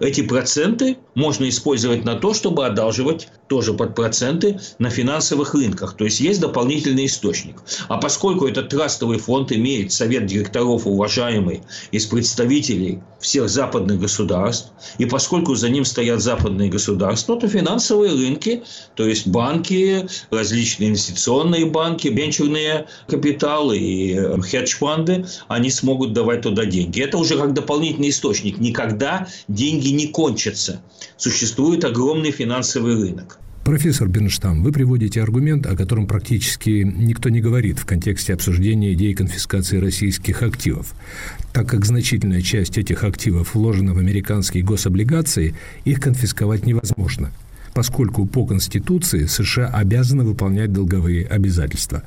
Эти 0.00 0.22
проценты 0.22 0.98
можно 1.14 1.48
использовать 1.48 2.04
на 2.04 2.14
то, 2.14 2.34
чтобы 2.34 2.66
одалживать 2.66 3.28
тоже 3.48 3.74
под 3.74 3.94
проценты 3.94 4.60
на 4.78 4.90
финансовых 4.90 5.54
рынках. 5.54 5.96
То 5.96 6.04
есть 6.04 6.20
есть 6.20 6.40
дополнительный 6.40 7.06
источник. 7.06 7.62
А 7.88 7.98
поскольку 7.98 8.46
этот 8.46 8.68
трастовый 8.68 9.18
фонд 9.18 9.52
имеет 9.52 9.92
совет 9.92 10.26
директоров 10.26 10.86
уважаемый 10.86 11.62
из 11.90 12.06
представителей 12.06 13.00
всех 13.20 13.48
западных 13.48 13.98
государств, 14.00 14.70
и 14.98 15.06
поскольку 15.06 15.54
за 15.54 15.70
ним 15.70 15.84
стоят 15.84 16.20
западные 16.20 16.70
государства, 16.70 17.38
то 17.40 17.48
финансовые 17.48 18.12
рынки, 18.12 18.62
то 18.94 19.06
есть 19.06 19.26
банки, 19.26 20.06
различные 20.30 20.90
инвестиционные 20.90 21.66
банки, 21.66 22.08
венчурные 22.08 22.86
капиталы 23.08 23.78
и 23.78 24.14
э, 24.14 24.40
хедж-фанды, 24.40 25.26
они 25.48 25.70
смогут 25.70 26.12
давать 26.12 26.42
туда 26.42 26.64
деньги. 26.64 27.00
Это 27.00 27.18
уже 27.18 27.36
как 27.36 27.54
дополнительный 27.54 28.10
источник. 28.10 28.58
Никогда 28.58 29.26
деньги 29.48 29.87
не 29.92 30.08
кончатся 30.08 30.80
существует 31.16 31.84
огромный 31.84 32.30
финансовый 32.30 32.94
рынок. 32.94 33.38
Профессор 33.68 34.08
Бенштам, 34.08 34.62
вы 34.62 34.72
приводите 34.72 35.20
аргумент, 35.20 35.66
о 35.66 35.76
котором 35.76 36.06
практически 36.06 36.90
никто 36.90 37.28
не 37.28 37.42
говорит 37.42 37.78
в 37.78 37.84
контексте 37.84 38.32
обсуждения 38.32 38.94
идеи 38.94 39.12
конфискации 39.12 39.76
российских 39.76 40.42
активов. 40.42 40.94
Так 41.52 41.68
как 41.68 41.84
значительная 41.84 42.40
часть 42.40 42.78
этих 42.78 43.04
активов 43.04 43.54
вложена 43.54 43.92
в 43.92 43.98
американские 43.98 44.64
гособлигации, 44.64 45.54
их 45.84 46.00
конфисковать 46.00 46.64
невозможно, 46.64 47.30
поскольку 47.74 48.24
по 48.24 48.46
Конституции 48.46 49.26
США 49.26 49.66
обязаны 49.66 50.24
выполнять 50.24 50.72
долговые 50.72 51.26
обязательства. 51.26 52.04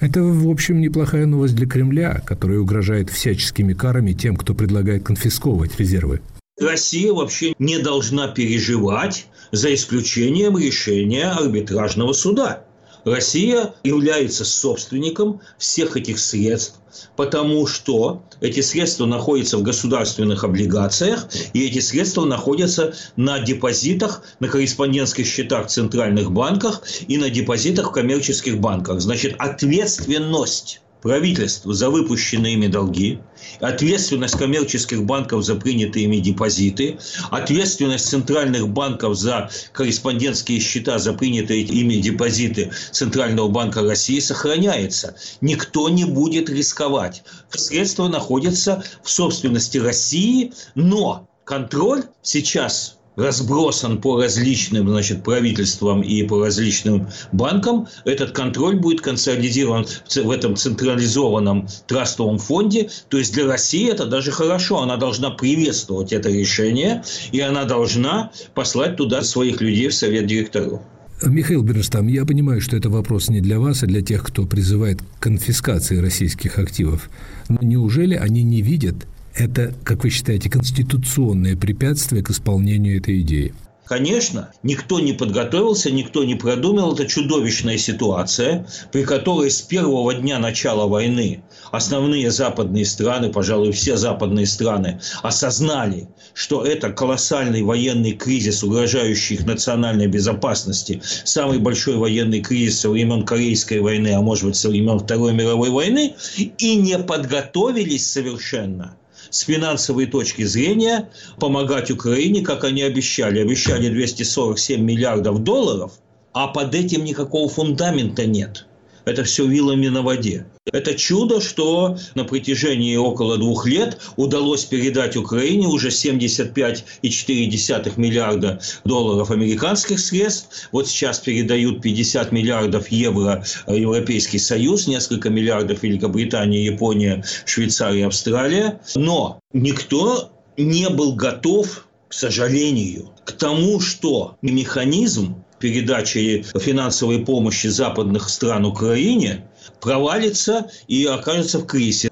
Это, 0.00 0.22
в 0.22 0.48
общем, 0.48 0.80
неплохая 0.80 1.26
новость 1.26 1.54
для 1.54 1.66
Кремля, 1.66 2.22
которая 2.24 2.60
угрожает 2.60 3.10
всяческими 3.10 3.74
карами 3.74 4.14
тем, 4.14 4.36
кто 4.36 4.54
предлагает 4.54 5.02
конфисковывать 5.02 5.78
резервы 5.78 6.22
Россия 6.58 7.12
вообще 7.12 7.54
не 7.58 7.78
должна 7.78 8.28
переживать 8.28 9.26
за 9.50 9.74
исключением 9.74 10.56
решения 10.56 11.30
арбитражного 11.30 12.12
суда. 12.12 12.64
Россия 13.04 13.74
является 13.82 14.44
собственником 14.44 15.40
всех 15.58 15.96
этих 15.96 16.18
средств, 16.18 16.78
потому 17.16 17.66
что 17.66 18.22
эти 18.40 18.60
средства 18.60 19.04
находятся 19.04 19.58
в 19.58 19.62
государственных 19.62 20.44
облигациях, 20.44 21.26
и 21.52 21.66
эти 21.66 21.80
средства 21.80 22.24
находятся 22.24 22.94
на 23.16 23.40
депозитах, 23.40 24.22
на 24.38 24.46
корреспондентских 24.46 25.26
счетах 25.26 25.66
в 25.66 25.70
центральных 25.70 26.30
банках 26.30 26.82
и 27.08 27.18
на 27.18 27.30
депозитах 27.30 27.88
в 27.88 27.92
коммерческих 27.92 28.60
банках. 28.60 29.00
Значит, 29.00 29.34
ответственность 29.38 30.80
правительств 31.04 31.66
за 31.66 31.90
выпущенные 31.90 32.54
ими 32.54 32.66
долги, 32.66 33.18
ответственность 33.60 34.38
коммерческих 34.38 35.04
банков 35.04 35.44
за 35.44 35.54
принятые 35.54 36.06
ими 36.06 36.16
депозиты, 36.16 36.96
ответственность 37.30 38.08
центральных 38.08 38.70
банков 38.70 39.14
за 39.14 39.50
корреспондентские 39.72 40.60
счета 40.60 40.98
за 40.98 41.12
принятые 41.12 41.60
ими 41.60 41.96
депозиты 41.96 42.72
Центрального 42.90 43.48
банка 43.48 43.82
России 43.82 44.18
сохраняется. 44.18 45.14
Никто 45.42 45.90
не 45.90 46.06
будет 46.06 46.48
рисковать. 46.48 47.22
Средства 47.50 48.08
находятся 48.08 48.82
в 49.02 49.10
собственности 49.10 49.76
России, 49.76 50.54
но 50.74 51.28
контроль 51.44 52.04
сейчас 52.22 52.96
разбросан 53.16 54.00
по 54.00 54.20
различным 54.20 54.88
значит, 54.88 55.22
правительствам 55.22 56.02
и 56.02 56.22
по 56.22 56.44
различным 56.44 57.08
банкам, 57.32 57.86
этот 58.04 58.32
контроль 58.32 58.76
будет 58.76 59.00
консолидирован 59.00 59.86
в 60.14 60.30
этом 60.30 60.56
централизованном 60.56 61.68
трастовом 61.86 62.38
фонде. 62.38 62.90
То 63.08 63.18
есть 63.18 63.34
для 63.34 63.46
России 63.46 63.90
это 63.90 64.06
даже 64.06 64.30
хорошо. 64.30 64.80
Она 64.80 64.96
должна 64.96 65.30
приветствовать 65.30 66.12
это 66.12 66.28
решение, 66.30 67.02
и 67.32 67.40
она 67.40 67.64
должна 67.64 68.30
послать 68.54 68.96
туда 68.96 69.22
своих 69.22 69.60
людей 69.60 69.88
в 69.88 69.94
совет 69.94 70.26
директоров. 70.26 70.80
Михаил 71.22 71.62
Бернштам, 71.62 72.08
я 72.08 72.26
понимаю, 72.26 72.60
что 72.60 72.76
это 72.76 72.90
вопрос 72.90 73.28
не 73.30 73.40
для 73.40 73.58
вас, 73.58 73.82
а 73.82 73.86
для 73.86 74.02
тех, 74.02 74.24
кто 74.24 74.46
призывает 74.46 75.00
к 75.00 75.22
конфискации 75.22 75.96
российских 75.96 76.58
активов. 76.58 77.08
Но 77.48 77.58
неужели 77.62 78.14
они 78.14 78.42
не 78.42 78.60
видят 78.62 79.06
это, 79.36 79.74
как 79.84 80.04
вы 80.04 80.10
считаете, 80.10 80.48
конституционное 80.48 81.56
препятствие 81.56 82.22
к 82.22 82.30
исполнению 82.30 82.98
этой 82.98 83.20
идеи? 83.20 83.54
Конечно, 83.86 84.50
никто 84.62 84.98
не 84.98 85.12
подготовился, 85.12 85.90
никто 85.90 86.24
не 86.24 86.36
продумал. 86.36 86.94
Это 86.94 87.06
чудовищная 87.06 87.76
ситуация, 87.76 88.66
при 88.92 89.04
которой 89.04 89.50
с 89.50 89.60
первого 89.60 90.14
дня 90.14 90.38
начала 90.38 90.86
войны 90.86 91.44
основные 91.70 92.30
западные 92.30 92.86
страны, 92.86 93.30
пожалуй, 93.30 93.72
все 93.72 93.98
западные 93.98 94.46
страны, 94.46 95.00
осознали, 95.22 96.08
что 96.32 96.64
это 96.64 96.92
колоссальный 96.92 97.62
военный 97.62 98.12
кризис, 98.12 98.62
угрожающий 98.62 99.36
их 99.36 99.44
национальной 99.44 100.06
безопасности, 100.06 101.02
самый 101.24 101.58
большой 101.58 101.96
военный 101.96 102.40
кризис 102.40 102.80
со 102.80 102.88
времен 102.88 103.26
Корейской 103.26 103.80
войны, 103.80 104.14
а 104.14 104.22
может 104.22 104.46
быть, 104.46 104.56
со 104.56 104.70
времен 104.70 104.98
Второй 104.98 105.34
мировой 105.34 105.68
войны, 105.68 106.14
и 106.36 106.76
не 106.76 106.98
подготовились 106.98 108.10
совершенно– 108.10 108.96
с 109.34 109.40
финансовой 109.40 110.06
точки 110.06 110.44
зрения 110.44 111.10
помогать 111.40 111.90
Украине, 111.90 112.42
как 112.42 112.62
они 112.62 112.82
обещали. 112.82 113.40
Обещали 113.40 113.88
247 113.88 114.80
миллиардов 114.80 115.42
долларов, 115.42 115.94
а 116.32 116.46
под 116.46 116.72
этим 116.76 117.02
никакого 117.02 117.48
фундамента 117.48 118.26
нет. 118.26 118.66
Это 119.04 119.24
все 119.24 119.46
вилами 119.46 119.88
на 119.88 120.02
воде. 120.02 120.46
Это 120.72 120.94
чудо, 120.94 121.40
что 121.40 121.98
на 122.14 122.24
протяжении 122.24 122.96
около 122.96 123.36
двух 123.36 123.66
лет 123.66 124.00
удалось 124.16 124.64
передать 124.64 125.16
Украине 125.16 125.66
уже 125.66 125.88
75,4 125.88 127.92
миллиарда 127.96 128.60
долларов 128.84 129.30
американских 129.30 130.00
средств. 130.00 130.68
Вот 130.72 130.88
сейчас 130.88 131.18
передают 131.18 131.82
50 131.82 132.32
миллиардов 132.32 132.88
евро 132.88 133.44
Европейский 133.66 134.38
Союз, 134.38 134.86
несколько 134.86 135.30
миллиардов 135.30 135.82
Великобритания, 135.82 136.64
Япония, 136.64 137.24
Швейцария, 137.44 138.06
Австралия. 138.06 138.80
Но 138.94 139.40
никто 139.52 140.30
не 140.56 140.88
был 140.88 141.14
готов, 141.14 141.86
к 142.08 142.14
сожалению, 142.14 143.10
к 143.24 143.32
тому, 143.32 143.80
что 143.80 144.36
механизм 144.40 145.43
передачи 145.58 146.44
финансовой 146.58 147.24
помощи 147.24 147.68
западных 147.68 148.28
стран 148.28 148.64
Украине 148.64 149.44
провалится 149.80 150.66
и 150.88 151.04
окажется 151.04 151.58
в 151.58 151.66
кризисе. 151.66 152.10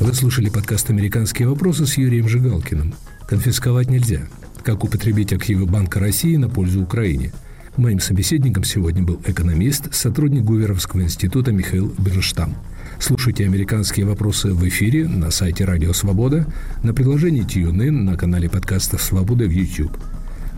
Вы 0.00 0.14
слушали 0.14 0.48
подкаст 0.48 0.90
«Американские 0.90 1.48
вопросы» 1.48 1.86
с 1.86 1.96
Юрием 1.96 2.28
Жигалкиным. 2.28 2.94
Конфисковать 3.26 3.88
нельзя. 3.88 4.28
Как 4.62 4.84
употребить 4.84 5.32
активы 5.32 5.66
Банка 5.66 6.00
России 6.00 6.36
на 6.36 6.48
пользу 6.48 6.82
Украине. 6.82 7.32
Моим 7.76 8.00
собеседником 8.00 8.64
сегодня 8.64 9.02
был 9.02 9.20
экономист, 9.26 9.94
сотрудник 9.94 10.44
Гуверовского 10.44 11.00
института 11.00 11.52
Михаил 11.52 11.94
Бернштам. 11.98 12.54
Слушайте 13.02 13.44
«Американские 13.44 14.06
вопросы» 14.06 14.52
в 14.52 14.66
эфире 14.68 15.08
на 15.08 15.32
сайте 15.32 15.64
«Радио 15.64 15.92
Свобода», 15.92 16.46
на 16.84 16.94
приложении 16.94 17.44
TuneIn, 17.44 17.90
на 17.90 18.16
канале 18.16 18.48
подкастов 18.48 19.02
«Свобода» 19.02 19.44
в 19.44 19.50
YouTube– 19.50 19.96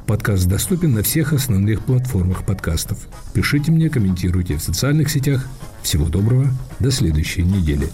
Подкаст 0.07 0.47
доступен 0.47 0.93
на 0.93 1.03
всех 1.03 1.33
основных 1.33 1.83
платформах 1.83 2.45
подкастов. 2.45 2.99
Пишите 3.33 3.73
мне, 3.73 3.89
комментируйте 3.89 4.57
в 4.57 4.63
социальных 4.63 5.11
сетях. 5.11 5.47
Всего 5.83 6.09
доброго, 6.09 6.47
до 6.79 6.91
следующей 6.91 7.43
недели. 7.43 7.89